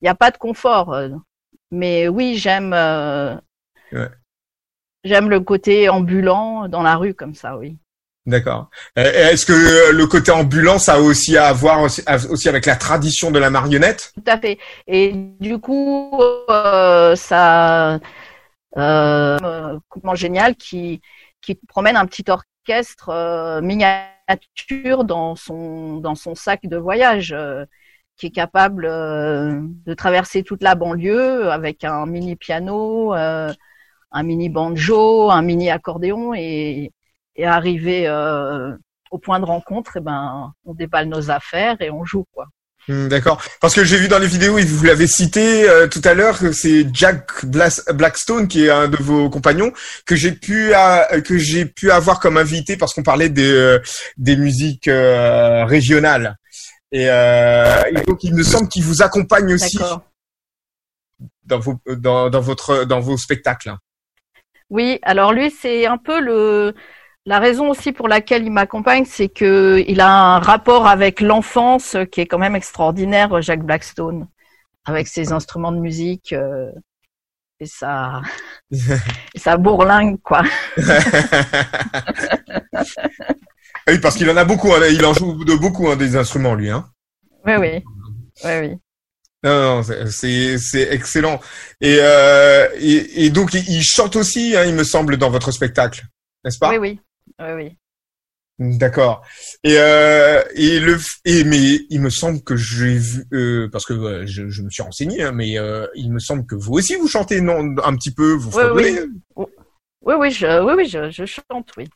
il 0.00 0.04
n'y 0.04 0.08
a 0.08 0.14
pas 0.14 0.30
de 0.30 0.36
confort. 0.38 0.94
Mais 1.70 2.08
oui, 2.08 2.36
j'aime, 2.36 2.74
Ouais. 3.92 4.10
j'aime 5.04 5.30
le 5.30 5.40
côté 5.40 5.88
ambulant 5.88 6.68
dans 6.68 6.82
la 6.82 6.96
rue 6.96 7.14
comme 7.14 7.34
ça, 7.34 7.56
oui. 7.56 7.78
D'accord. 8.26 8.70
Euh, 8.98 9.30
Est-ce 9.30 9.46
que 9.46 9.52
euh, 9.52 9.92
le 9.92 10.06
côté 10.08 10.32
ambulant, 10.32 10.80
ça 10.80 10.94
a 10.94 10.98
aussi 10.98 11.36
à 11.36 11.52
voir 11.52 11.82
aussi, 11.82 12.48
avec 12.48 12.66
la 12.66 12.74
tradition 12.74 13.30
de 13.30 13.38
la 13.38 13.50
marionnette? 13.50 14.12
Tout 14.16 14.24
à 14.26 14.36
fait. 14.36 14.58
Et 14.88 15.12
du 15.38 15.58
coup, 15.58 16.10
euh, 16.50 17.14
ça, 17.14 18.00
euh, 18.76 19.78
génial 20.14 20.56
qui 20.56 21.00
qui 21.40 21.54
promène 21.68 21.96
un 21.96 22.06
petit 22.06 22.24
orchestre 22.28 23.10
euh, 23.10 23.60
miniature 23.60 25.04
dans 25.04 25.36
son 25.36 25.98
dans 25.98 26.16
son 26.16 26.34
sac 26.34 26.62
de 26.64 26.76
voyage, 26.76 27.36
qui 28.16 28.26
est 28.26 28.30
capable 28.30 28.88
de 28.88 29.94
traverser 29.94 30.42
toute 30.42 30.64
la 30.64 30.74
banlieue 30.74 31.52
avec 31.52 31.84
un 31.84 32.06
mini 32.06 32.34
piano, 32.34 33.12
un 33.12 34.22
mini 34.24 34.48
banjo, 34.48 35.30
un 35.30 35.42
mini 35.42 35.70
accordéon 35.70 36.34
et 36.34 36.90
et 37.36 37.46
arriver 37.46 38.08
euh, 38.08 38.72
au 39.10 39.18
point 39.18 39.38
de 39.40 39.44
rencontre, 39.44 39.96
et 39.98 40.00
ben 40.00 40.52
on 40.64 40.74
déballe 40.74 41.08
nos 41.08 41.30
affaires 41.30 41.76
et 41.80 41.90
on 41.90 42.04
joue 42.04 42.24
quoi. 42.32 42.46
Hmm, 42.88 43.08
D'accord. 43.08 43.42
Parce 43.60 43.74
que 43.74 43.82
j'ai 43.84 43.96
vu 43.98 44.06
dans 44.06 44.20
les 44.20 44.28
vidéos, 44.28 44.58
et 44.58 44.64
vous 44.64 44.84
l'avez 44.84 45.08
cité 45.08 45.68
euh, 45.68 45.88
tout 45.88 46.02
à 46.04 46.14
l'heure, 46.14 46.38
que 46.38 46.52
c'est 46.52 46.86
Jack 46.94 47.44
Blas- 47.44 47.82
Blackstone 47.92 48.46
qui 48.46 48.66
est 48.66 48.70
un 48.70 48.86
de 48.86 48.96
vos 48.96 49.28
compagnons 49.28 49.72
que 50.06 50.14
j'ai 50.14 50.30
pu 50.32 50.72
à- 50.72 51.20
que 51.20 51.36
j'ai 51.36 51.66
pu 51.66 51.90
avoir 51.90 52.20
comme 52.20 52.36
invité 52.36 52.76
parce 52.76 52.94
qu'on 52.94 53.02
parlait 53.02 53.28
des 53.28 53.50
euh, 53.52 53.80
des 54.18 54.36
musiques 54.36 54.86
euh, 54.88 55.64
régionales. 55.64 56.36
Et, 56.92 57.10
euh, 57.10 57.82
et 57.90 58.00
donc 58.02 58.22
il 58.22 58.32
me 58.34 58.44
semble 58.44 58.68
qu'il 58.68 58.84
vous 58.84 59.02
accompagne 59.02 59.52
aussi 59.52 59.78
dans 61.44 61.58
vos 61.58 61.80
dans, 61.86 62.30
dans 62.30 62.40
votre 62.40 62.84
dans 62.84 63.00
vos 63.00 63.16
spectacles. 63.16 63.74
Oui, 64.70 64.98
alors 65.02 65.32
lui, 65.32 65.50
c'est 65.50 65.86
un 65.86 65.98
peu 65.98 66.20
le 66.20 66.74
la 67.26 67.38
raison 67.40 67.70
aussi 67.70 67.92
pour 67.92 68.08
laquelle 68.08 68.44
il 68.44 68.52
m'accompagne, 68.52 69.04
c'est 69.04 69.28
que 69.28 69.84
il 69.86 70.00
a 70.00 70.08
un 70.08 70.38
rapport 70.38 70.86
avec 70.86 71.20
l'enfance 71.20 71.96
qui 72.12 72.20
est 72.20 72.26
quand 72.26 72.38
même 72.38 72.54
extraordinaire, 72.56 73.42
Jacques 73.42 73.64
Blackstone, 73.64 74.28
avec 74.84 75.08
ses 75.08 75.32
instruments 75.32 75.72
de 75.72 75.78
musique 75.80 76.32
euh, 76.32 76.70
et 77.58 77.66
sa 77.66 78.22
et 78.70 79.38
sa 79.38 79.56
bourlingue 79.56 80.20
quoi. 80.22 80.42
Ah 83.88 83.92
oui, 83.92 83.98
parce 84.00 84.16
qu'il 84.16 84.30
en 84.30 84.36
a 84.36 84.44
beaucoup. 84.44 84.72
hein, 84.72 84.80
il 84.90 85.04
en 85.04 85.12
joue 85.12 85.44
de 85.44 85.54
beaucoup 85.54 85.88
hein, 85.88 85.96
des 85.96 86.16
instruments 86.16 86.54
lui. 86.54 86.70
Hein. 86.70 86.88
Oui, 87.44 87.54
oui, 87.58 87.84
oui, 88.44 88.50
oui. 88.60 88.74
Non, 89.44 89.76
non, 89.76 89.82
c'est- 89.82 90.88
excellent. 90.90 91.40
Et, 91.80 91.98
euh, 92.00 92.68
et 92.78 93.26
et 93.26 93.30
donc 93.30 93.54
il 93.54 93.68
il 93.68 93.82
chante 93.82 94.16
aussi, 94.16 94.56
hein, 94.56 94.64
il 94.64 94.74
me 94.74 94.82
semble, 94.84 95.16
dans 95.18 95.30
votre 95.30 95.52
spectacle, 95.52 96.02
n'est-ce 96.44 96.58
pas? 96.58 96.70
Oui, 96.70 96.78
oui, 96.78 97.00
oui, 97.40 97.52
oui. 97.54 97.76
D'accord. 98.58 99.22
Et 99.64 99.76
euh, 99.78 100.42
et 100.54 100.80
le 100.80 100.96
et 101.26 101.44
mais 101.44 101.80
il 101.90 102.00
me 102.00 102.08
semble 102.08 102.42
que 102.42 102.56
j'ai 102.56 102.96
vu 102.96 103.26
euh, 103.34 103.68
parce 103.70 103.84
que 103.84 103.92
euh, 103.92 104.26
je, 104.26 104.48
je 104.48 104.62
me 104.62 104.70
suis 104.70 104.82
renseigné, 104.82 105.22
hein, 105.24 105.32
mais 105.32 105.58
euh, 105.58 105.86
il 105.94 106.10
me 106.10 106.18
semble 106.18 106.46
que 106.46 106.54
vous 106.54 106.72
aussi 106.72 106.94
vous 106.94 107.06
chantez 107.06 107.42
non 107.42 107.74
un 107.84 107.94
petit 107.96 108.14
peu, 108.14 108.32
vous 108.32 108.48
Oui, 108.48 108.62
fredonnez. 108.64 109.00
Oui, 109.36 110.14
oui, 110.18 110.30
je, 110.30 110.62
oui, 110.64 110.72
oui, 110.74 110.88
je, 110.88 111.10
je 111.10 111.26
chante, 111.26 111.70
oui. 111.76 111.86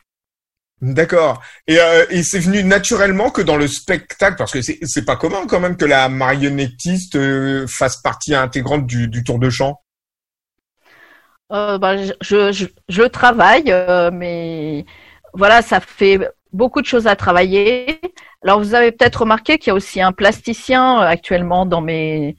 D'accord. 0.81 1.41
Et, 1.67 1.79
euh, 1.79 2.05
et 2.11 2.21
c'est 2.21 2.39
venu 2.39 2.63
naturellement 2.63 3.31
que 3.31 3.41
dans 3.41 3.57
le 3.57 3.67
spectacle, 3.67 4.35
parce 4.37 4.51
que 4.51 4.61
c'est 4.61 4.77
c'est 4.83 5.05
pas 5.05 5.15
commun 5.15 5.47
quand 5.47 5.59
même 5.59 5.77
que 5.77 5.85
la 5.85 6.09
marionnettiste 6.09 7.15
euh, 7.15 7.65
fasse 7.67 8.01
partie 8.03 8.35
intégrante 8.35 8.85
du, 8.85 9.07
du 9.07 9.23
tour 9.23 9.39
de 9.39 9.49
chant. 9.49 9.81
Euh, 11.51 11.77
bah, 11.77 11.97
je, 11.97 12.13
je, 12.21 12.51
je, 12.53 12.65
je 12.87 13.01
travaille, 13.03 13.71
euh, 13.71 14.09
mais 14.11 14.85
voilà, 15.33 15.61
ça 15.61 15.79
fait 15.79 16.19
beaucoup 16.53 16.81
de 16.81 16.85
choses 16.87 17.07
à 17.07 17.15
travailler. 17.15 17.99
Alors, 18.43 18.59
vous 18.59 18.73
avez 18.73 18.91
peut-être 18.91 19.21
remarqué 19.21 19.57
qu'il 19.57 19.67
y 19.69 19.71
a 19.71 19.75
aussi 19.75 20.01
un 20.01 20.11
plasticien 20.11 21.01
euh, 21.01 21.05
actuellement 21.05 21.65
dans 21.65 21.81
mes 21.81 22.35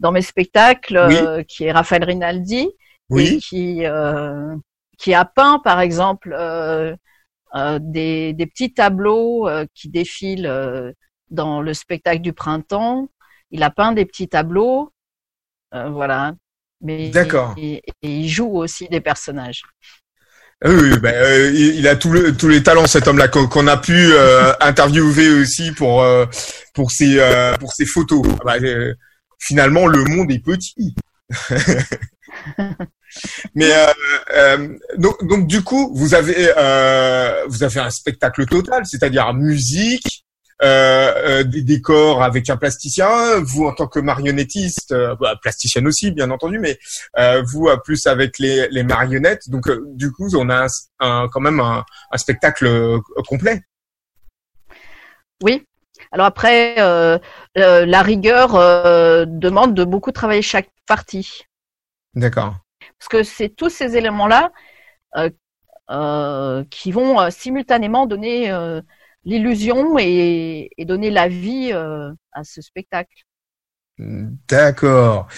dans 0.00 0.12
mes 0.12 0.22
spectacles, 0.22 0.96
euh, 0.96 1.42
qui 1.42 1.64
est 1.64 1.72
Raphaël 1.72 2.04
Rinaldi, 2.04 2.60
et 2.60 2.72
Oui. 3.10 3.38
qui 3.40 3.84
euh, 3.84 4.56
qui 4.98 5.12
a 5.14 5.24
peint, 5.24 5.58
par 5.58 5.80
exemple, 5.80 6.34
euh, 6.38 6.94
euh, 7.54 7.78
des 7.80 8.32
des 8.32 8.46
petits 8.46 8.72
tableaux 8.72 9.48
euh, 9.48 9.66
qui 9.74 9.88
défilent 9.88 10.46
euh, 10.46 10.92
dans 11.30 11.60
le 11.60 11.74
spectacle 11.74 12.20
du 12.22 12.32
printemps. 12.32 13.08
Il 13.50 13.62
a 13.62 13.70
peint 13.70 13.92
des 13.92 14.06
petits 14.06 14.28
tableaux, 14.28 14.92
euh, 15.74 15.90
voilà. 15.90 16.34
Mais 16.80 17.10
D'accord. 17.10 17.54
Et, 17.58 17.82
et 18.02 18.08
il 18.20 18.28
joue 18.28 18.56
aussi 18.56 18.88
des 18.88 19.00
personnages. 19.02 19.64
Ah 20.62 20.68
Oui, 20.70 20.98
ben, 20.98 21.14
euh, 21.14 21.50
il 21.54 21.88
a 21.88 21.96
tout 21.96 22.10
le, 22.10 22.36
tous 22.36 22.48
les 22.48 22.62
talents 22.62 22.86
cet 22.86 23.08
homme-là 23.08 23.28
qu'on 23.28 23.66
a 23.66 23.78
pu 23.78 23.94
euh, 23.94 24.52
interviewer 24.60 25.30
aussi 25.30 25.72
pour 25.72 26.02
euh, 26.02 26.26
pour 26.74 26.90
ses 26.90 27.18
euh, 27.18 27.54
pour 27.54 27.72
ses 27.72 27.86
photos. 27.86 28.22
Ah 28.40 28.44
bah, 28.44 28.56
euh, 28.60 28.92
finalement, 29.38 29.86
le 29.86 30.04
monde 30.04 30.30
est 30.30 30.44
petit. 30.44 30.94
Mais 33.54 33.70
euh, 34.34 34.68
donc, 34.98 35.26
donc 35.26 35.46
du 35.46 35.62
coup, 35.62 35.92
vous 35.96 36.12
avez 36.12 36.52
vous 37.48 37.62
avez 37.62 37.80
un 37.80 37.90
spectacle 37.90 38.44
total, 38.44 38.84
c'est-à-dire 38.84 39.32
musique, 39.32 40.26
euh, 40.62 41.40
euh, 41.40 41.44
des 41.44 41.62
décors 41.62 42.22
avec 42.22 42.50
un 42.50 42.56
plasticien, 42.56 43.40
vous 43.40 43.66
en 43.66 43.72
tant 43.72 43.86
que 43.86 44.00
marionnettiste, 44.00 44.92
euh, 44.92 45.14
bah, 45.16 45.36
plasticienne 45.40 45.86
aussi 45.86 46.10
bien 46.10 46.30
entendu, 46.30 46.58
mais 46.58 46.78
vous 47.46 47.68
plus 47.84 48.06
avec 48.06 48.38
les, 48.38 48.68
les 48.70 48.82
marionnettes. 48.82 49.48
Donc 49.48 49.70
du 49.94 50.12
coup, 50.12 50.28
on 50.36 50.48
a 50.50 50.64
un, 50.64 50.68
un- 51.00 51.28
quand 51.32 51.40
même 51.40 51.60
un, 51.60 51.84
un 52.10 52.18
spectacle 52.18 52.98
complet. 53.26 53.62
Oui. 55.42 55.66
Alors 56.12 56.26
après, 56.26 56.80
euh, 56.80 57.18
euh, 57.58 57.86
la 57.86 58.02
rigueur 58.02 58.54
euh, 58.54 59.24
demande 59.26 59.74
de 59.74 59.84
beaucoup 59.84 60.12
travailler 60.12 60.42
chaque 60.42 60.70
partie. 60.86 61.42
D'accord. 62.14 62.56
Parce 62.98 63.08
que 63.08 63.22
c'est 63.22 63.48
tous 63.50 63.70
ces 63.70 63.96
éléments-là 63.96 64.50
qui 66.70 66.92
vont 66.92 67.30
simultanément 67.30 68.06
donner 68.06 68.50
l'illusion 69.24 69.98
et, 69.98 70.70
et, 70.76 70.84
donner 70.84 71.10
la 71.10 71.28
vie 71.28 71.70
euh, 71.72 72.10
à 72.32 72.44
ce 72.44 72.62
spectacle. 72.62 73.24
D'accord. 73.98 75.28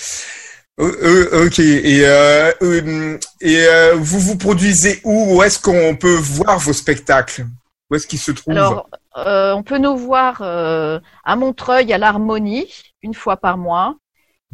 ok. 0.78 1.58
Et, 1.58 2.02
euh, 2.04 3.18
et 3.40 3.66
vous 3.96 4.20
vous 4.20 4.38
produisez 4.38 5.00
où? 5.04 5.36
Où 5.36 5.42
est-ce 5.42 5.58
qu'on 5.58 5.96
peut 5.96 6.14
voir 6.14 6.58
vos 6.58 6.72
spectacles? 6.72 7.46
Où 7.90 7.96
est-ce 7.96 8.06
qu'ils 8.06 8.20
se 8.20 8.30
trouvent? 8.30 8.56
Alors, 8.56 8.88
on 9.14 9.62
peut 9.62 9.78
nous 9.78 9.96
voir 9.96 10.42
à 10.42 11.36
Montreuil 11.36 11.92
à 11.92 11.98
l'Harmonie 11.98 12.72
une 13.02 13.14
fois 13.14 13.36
par 13.36 13.58
mois. 13.58 13.96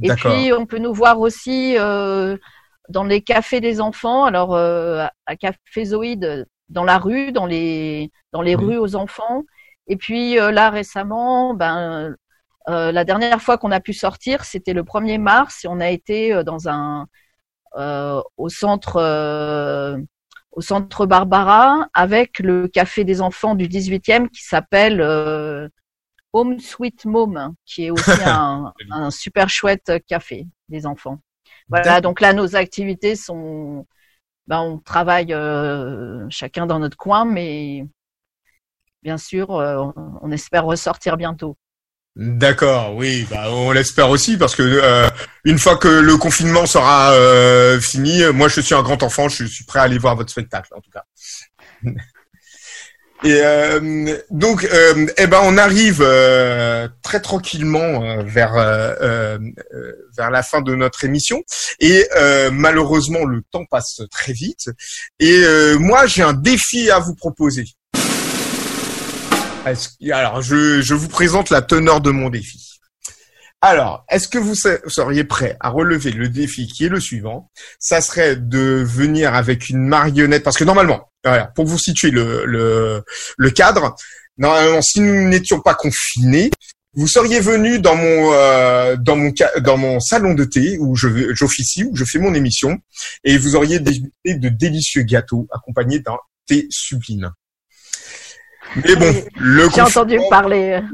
Et 0.03 0.11
puis 0.13 0.53
on 0.53 0.65
peut 0.65 0.79
nous 0.79 0.95
voir 0.95 1.21
aussi 1.21 1.77
dans 1.77 3.05
les 3.05 3.21
cafés 3.21 3.61
des 3.61 3.81
enfants. 3.81 4.25
Alors 4.25 4.57
à 4.57 5.37
Café 5.39 5.85
Zoïde 5.85 6.47
dans 6.69 6.85
la 6.85 6.99
rue, 6.99 7.33
dans 7.33 7.47
les 7.47 8.11
dans 8.33 8.43
les 8.43 8.55
rues 8.55 8.79
aux 8.79 8.97
enfants. 8.97 9.45
Et 9.87 9.97
puis 9.97 10.39
euh, 10.39 10.51
là 10.51 10.71
récemment, 10.71 11.55
ben 11.55 12.15
euh, 12.69 12.93
la 12.93 13.05
dernière 13.05 13.41
fois 13.41 13.59
qu'on 13.59 13.71
a 13.73 13.81
pu 13.81 13.93
sortir, 13.95 14.45
c'était 14.45 14.75
le 14.75 14.83
1er 14.83 15.19
mars 15.19 15.65
et 15.65 15.69
on 15.69 15.81
a 15.81 15.89
été 15.89 16.33
euh, 16.33 16.43
dans 16.43 16.69
un 16.69 17.07
au 18.37 18.49
centre 18.49 18.97
au 20.53 20.61
centre 20.61 21.07
Barbara 21.07 21.87
avec 21.95 22.41
le 22.41 22.67
café 22.67 23.05
des 23.05 23.21
enfants 23.21 23.55
du 23.55 23.69
18e 23.69 24.29
qui 24.31 24.43
s'appelle 24.43 25.01
Home 26.33 26.59
Sweet 26.59 27.05
Mom, 27.05 27.55
qui 27.65 27.85
est 27.85 27.91
aussi 27.91 28.11
un, 28.27 28.73
un, 28.91 29.11
super 29.11 29.49
chouette 29.49 29.93
café 30.09 30.47
des 30.69 30.87
enfants. 30.87 31.19
Voilà, 31.69 32.01
donc 32.01 32.21
là 32.21 32.33
nos 32.33 32.57
activités 32.57 33.15
sont 33.15 33.87
ben, 34.49 34.61
on 34.61 34.79
travaille 34.79 35.35
euh, 35.35 36.27
chacun 36.31 36.67
dans 36.67 36.79
notre 36.79 36.97
coin, 36.97 37.27
mais 37.27 37.85
bien 39.03 39.19
sûr, 39.19 39.55
euh, 39.55 39.85
on, 40.23 40.33
espère 40.33 40.65
ressortir 40.65 41.19
bientôt. 41.19 41.59
D'accord, 42.17 42.97
oui, 42.97 43.27
bah, 43.31 43.53
on 43.53 43.71
l'espère 43.73 44.09
aussi 44.09 44.39
parce 44.39 44.57
que 44.57 44.63
euh, 44.63 45.09
une 45.45 45.59
fois 45.59 45.77
que 45.77 45.87
le 45.87 46.17
confinement 46.17 46.65
sera 46.65 47.13
fini, 47.81 48.23
moi 48.33 48.49
je 48.49 48.61
suis 48.63 48.75
un 48.75 48.83
grand 48.83 49.03
enfant, 49.03 49.29
je 49.29 49.45
suis 49.45 49.65
prêt 49.65 49.81
à 49.81 49.83
aller 49.83 49.99
voir 49.99 50.17
votre 50.17 50.31
spectacle 50.31 50.73
en 50.75 50.81
tout 50.81 50.91
cas. 50.91 51.05
Et 53.25 53.41
euh, 53.43 54.17
donc, 54.31 54.65
euh, 54.65 55.07
eh 55.17 55.27
ben, 55.27 55.41
on 55.43 55.59
arrive 55.59 56.03
euh, 56.03 56.89
très 57.03 57.21
tranquillement 57.21 58.23
vers 58.23 58.53
vers 60.17 60.31
la 60.31 60.43
fin 60.43 60.61
de 60.61 60.75
notre 60.75 61.05
émission. 61.05 61.43
Et 61.81 62.07
malheureusement, 62.53 63.25
le 63.25 63.43
temps 63.51 63.65
passe 63.71 64.03
très 64.11 64.33
vite. 64.33 64.71
Et 65.19 65.43
moi, 65.79 66.07
j'ai 66.07 66.23
un 66.23 66.33
défi 66.33 66.91
à 66.91 66.99
vous 66.99 67.15
proposer. 67.15 67.65
Alors, 70.13 70.41
je, 70.41 70.81
je 70.81 70.95
vous 70.95 71.09
présente 71.09 71.51
la 71.51 71.61
teneur 71.61 72.01
de 72.01 72.11
mon 72.11 72.31
défi. 72.31 72.78
Alors, 73.61 74.05
est-ce 74.09 74.29
que 74.29 74.39
vous 74.39 74.55
seriez 74.55 75.25
prêt 75.25 75.57
à 75.59 75.71
relever 75.71 76.13
le 76.13 76.29
défi 76.29 76.69
qui 76.69 76.85
est 76.85 76.89
le 76.89 77.01
suivant? 77.01 77.51
Ça 77.81 78.01
serait 78.01 78.37
de 78.37 78.85
venir 78.87 79.35
avec 79.35 79.69
une 79.69 79.85
marionnette, 79.85 80.45
parce 80.45 80.57
que 80.57 80.65
normalement, 80.65 81.11
voilà, 81.25 81.47
pour 81.47 81.67
vous 81.67 81.79
situer 81.79 82.13
le, 82.13 83.03
le, 83.37 83.51
cadre, 83.51 83.97
normalement, 84.37 84.81
si 84.81 85.01
nous 85.01 85.29
n'étions 85.29 85.61
pas 85.61 85.75
confinés, 85.75 86.51
vous 86.95 87.09
seriez 87.09 87.41
venu 87.41 87.81
dans 87.81 87.97
mon 87.97 88.33
euh, 88.33 88.97
dans 88.97 89.17
mon 89.17 89.33
dans 89.61 89.77
mon 89.77 90.01
salon 90.01 90.35
de 90.35 90.45
thé 90.45 90.79
où 90.79 90.97
je 90.97 91.33
j'officie 91.35 91.85
où 91.85 91.95
je 91.95 92.05
fais 92.05 92.19
mon 92.19 92.35
émission 92.35 92.79
et 93.25 93.37
vous 93.39 93.55
auriez 93.57 93.79
des 93.79 94.01
de 94.25 94.49
délicieux 94.49 95.03
gâteaux 95.03 95.47
accompagnés 95.53 95.99
d'un 95.99 96.17
thé 96.47 96.67
sublime. 96.71 97.31
Mais 98.77 98.97
bon, 98.97 99.15
le 99.37 99.69
J'ai 99.75 99.81
entendu 99.81 100.19
parler. 100.31 100.81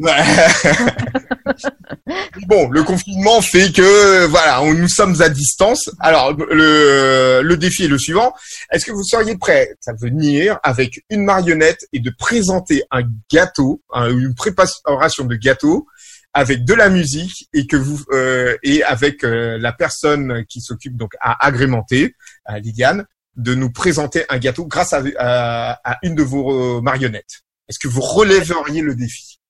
bon, 2.46 2.68
le 2.70 2.82
confinement 2.82 3.40
fait 3.40 3.72
que 3.72 4.26
voilà, 4.26 4.60
nous 4.62 4.88
sommes 4.88 5.20
à 5.20 5.28
distance. 5.28 5.90
Alors 6.00 6.32
le, 6.32 7.42
le 7.42 7.56
défi 7.56 7.84
est 7.84 7.88
le 7.88 7.98
suivant 7.98 8.32
est-ce 8.70 8.84
que 8.84 8.92
vous 8.92 9.04
seriez 9.04 9.36
prêt 9.36 9.76
à 9.86 9.92
venir 9.92 10.58
avec 10.62 11.04
une 11.10 11.24
marionnette 11.24 11.86
et 11.92 12.00
de 12.00 12.10
présenter 12.10 12.82
un 12.90 13.02
gâteau, 13.30 13.82
une 13.94 14.34
préparation 14.34 15.24
de 15.24 15.36
gâteau 15.36 15.86
avec 16.32 16.64
de 16.64 16.74
la 16.74 16.88
musique 16.88 17.48
et 17.52 17.66
que 17.66 17.76
vous 17.76 18.02
euh, 18.10 18.56
et 18.64 18.82
avec 18.82 19.22
euh, 19.22 19.56
la 19.58 19.72
personne 19.72 20.44
qui 20.48 20.60
s'occupe 20.60 20.96
donc 20.96 21.12
à 21.20 21.46
agrémenter, 21.46 22.16
à 22.44 22.58
Liliane, 22.58 23.06
de 23.36 23.54
nous 23.54 23.70
présenter 23.70 24.24
un 24.28 24.38
gâteau 24.38 24.66
grâce 24.66 24.92
à, 24.92 25.78
à 25.84 25.98
une 26.02 26.16
de 26.16 26.24
vos 26.24 26.82
marionnettes? 26.82 27.44
Est-ce 27.68 27.78
que 27.78 27.88
vous 27.88 28.00
relèveriez 28.00 28.82
le 28.82 28.94
défi? 28.94 29.40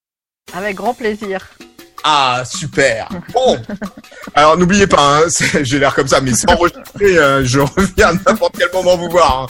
Avec 0.52 0.76
grand 0.76 0.94
plaisir. 0.94 1.50
Ah, 2.04 2.42
super. 2.44 3.08
Bon. 3.32 3.58
Alors, 4.34 4.58
n'oubliez 4.58 4.86
pas, 4.86 5.20
hein, 5.20 5.28
j'ai 5.62 5.78
l'air 5.78 5.94
comme 5.94 6.06
ça, 6.06 6.20
mais 6.20 6.34
sans 6.34 6.52
enregistré, 6.52 7.18
euh, 7.18 7.44
je 7.44 7.60
reviens 7.60 8.08
à 8.08 8.12
n'importe 8.12 8.56
quel 8.58 8.70
moment 8.72 8.96
vous 8.96 9.08
voir. 9.08 9.48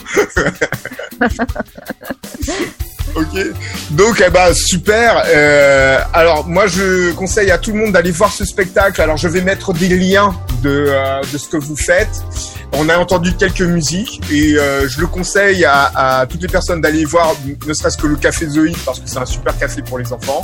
Hein. 1.19 1.27
ok. 3.13 3.53
Donc, 3.91 4.23
eh 4.25 4.29
ben, 4.29 4.53
super. 4.53 5.23
Euh, 5.27 5.99
alors, 6.13 6.47
moi, 6.47 6.67
je 6.67 7.11
conseille 7.11 7.51
à 7.51 7.57
tout 7.57 7.71
le 7.71 7.79
monde 7.79 7.93
d'aller 7.93 8.11
voir 8.11 8.31
ce 8.31 8.45
spectacle. 8.45 9.01
Alors, 9.01 9.17
je 9.17 9.27
vais 9.27 9.41
mettre 9.41 9.73
des 9.73 9.89
liens 9.89 10.35
de, 10.63 10.87
euh, 10.89 11.21
de 11.31 11.37
ce 11.37 11.47
que 11.47 11.57
vous 11.57 11.75
faites. 11.75 12.23
On 12.73 12.89
a 12.89 12.97
entendu 12.97 13.33
quelques 13.35 13.61
musiques 13.61 14.21
et 14.31 14.57
euh, 14.57 14.87
je 14.89 14.99
le 14.99 15.07
conseille 15.07 15.63
à, 15.65 16.19
à 16.19 16.25
toutes 16.25 16.41
les 16.41 16.47
personnes 16.47 16.81
d'aller 16.81 17.05
voir, 17.05 17.33
ne 17.65 17.73
serait-ce 17.73 17.97
que 17.97 18.07
le 18.07 18.15
Café 18.17 18.49
Zoïde, 18.49 18.75
parce 18.85 18.99
que 18.99 19.07
c'est 19.07 19.19
un 19.19 19.25
super 19.25 19.57
café 19.57 19.81
pour 19.81 19.97
les 19.97 20.11
enfants 20.11 20.41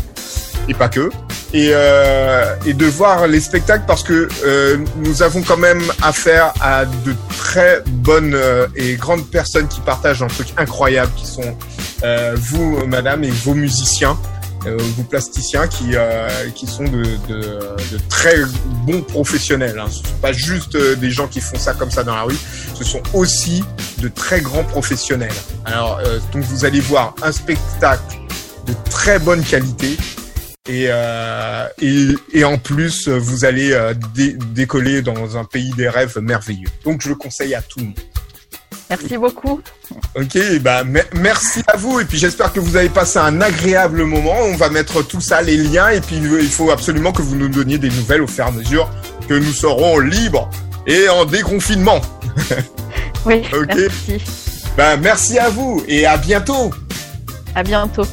et 0.67 0.73
pas 0.73 0.89
que, 0.89 1.09
et, 1.53 1.71
euh, 1.73 2.55
et 2.65 2.73
de 2.73 2.85
voir 2.85 3.27
les 3.27 3.41
spectacles 3.41 3.83
parce 3.85 4.03
que 4.03 4.29
euh, 4.45 4.77
nous 4.97 5.21
avons 5.21 5.41
quand 5.41 5.57
même 5.57 5.83
affaire 6.01 6.53
à 6.61 6.85
de 6.85 7.13
très 7.29 7.81
bonnes 7.87 8.33
euh, 8.33 8.67
et 8.75 8.95
grandes 8.95 9.27
personnes 9.27 9.67
qui 9.67 9.81
partagent 9.81 10.23
un 10.23 10.27
truc 10.27 10.47
incroyable, 10.57 11.11
qui 11.17 11.25
sont 11.25 11.57
euh, 12.03 12.35
vous, 12.39 12.85
madame, 12.87 13.23
et 13.23 13.31
vos 13.31 13.53
musiciens. 13.53 14.17
Euh, 14.67 14.77
vos 14.95 15.01
plasticiens 15.01 15.65
qui 15.65 15.95
qui 16.53 16.67
sont 16.67 16.83
de, 16.83 17.01
de, 17.27 17.59
de, 17.91 17.97
très 18.09 18.35
bons 18.85 19.01
professionnels. 19.01 19.79
Hein. 19.79 19.87
Ce 19.89 20.07
sont 20.07 20.17
pas 20.21 20.33
juste 20.33 20.77
des 20.77 21.09
gens 21.09 21.25
qui 21.25 21.41
font 21.41 21.57
ça 21.57 21.73
comme 21.73 21.89
ça 21.89 22.03
dans 22.03 22.13
la 22.13 22.21
rue. 22.21 22.37
Ce 22.75 22.83
sont 22.83 23.01
aussi 23.15 23.63
de 23.97 24.07
très 24.07 24.39
grands 24.39 24.63
professionnels. 24.63 25.33
Alors 25.65 25.99
donc 26.31 26.43
vous 26.43 26.63
allez 26.63 26.79
voir 26.79 27.15
un 27.23 27.31
spectacle 27.31 28.19
de 28.67 28.75
très 28.87 29.17
bonne 29.17 29.41
qualité 29.41 29.97
et, 30.67 30.85
euh, 30.89 31.67
et, 31.81 32.09
et, 32.33 32.43
en 32.43 32.57
plus, 32.57 33.07
vous 33.07 33.45
allez 33.45 33.71
euh, 33.73 33.93
décoller 34.53 35.01
dans 35.01 35.37
un 35.37 35.43
pays 35.43 35.71
des 35.71 35.89
rêves 35.89 36.19
merveilleux. 36.19 36.69
Donc, 36.85 37.01
je 37.01 37.09
le 37.09 37.15
conseille 37.15 37.55
à 37.55 37.61
tout 37.61 37.79
le 37.79 37.85
monde. 37.85 37.99
Merci 38.91 39.17
beaucoup. 39.17 39.61
Ok, 40.15 40.37
bah 40.59 40.83
merci 41.13 41.63
à 41.67 41.77
vous 41.77 42.01
et 42.01 42.05
puis 42.05 42.17
j'espère 42.17 42.51
que 42.51 42.59
vous 42.59 42.75
avez 42.75 42.89
passé 42.89 43.19
un 43.19 43.39
agréable 43.39 44.03
moment. 44.03 44.35
On 44.41 44.57
va 44.57 44.69
mettre 44.69 45.01
tout 45.01 45.21
ça, 45.21 45.41
les 45.41 45.55
liens 45.55 45.89
et 45.89 46.01
puis 46.01 46.17
il 46.17 46.49
faut 46.49 46.71
absolument 46.71 47.13
que 47.13 47.21
vous 47.21 47.37
nous 47.37 47.47
donniez 47.47 47.77
des 47.77 47.89
nouvelles 47.89 48.21
au 48.21 48.27
fur 48.27 48.43
et 48.43 48.47
à 48.49 48.51
mesure 48.51 48.89
que 49.29 49.33
nous 49.33 49.53
serons 49.53 49.99
libres 49.99 50.49
et 50.87 51.07
en 51.07 51.23
déconfinement. 51.23 52.01
Oui. 53.25 53.43
Merci. 53.67 54.21
Bah 54.75 54.97
merci 54.97 55.37
à 55.37 55.49
vous 55.49 55.83
et 55.87 56.05
à 56.05 56.17
bientôt. 56.17 56.71
À 57.55 57.63
bientôt. 57.63 58.03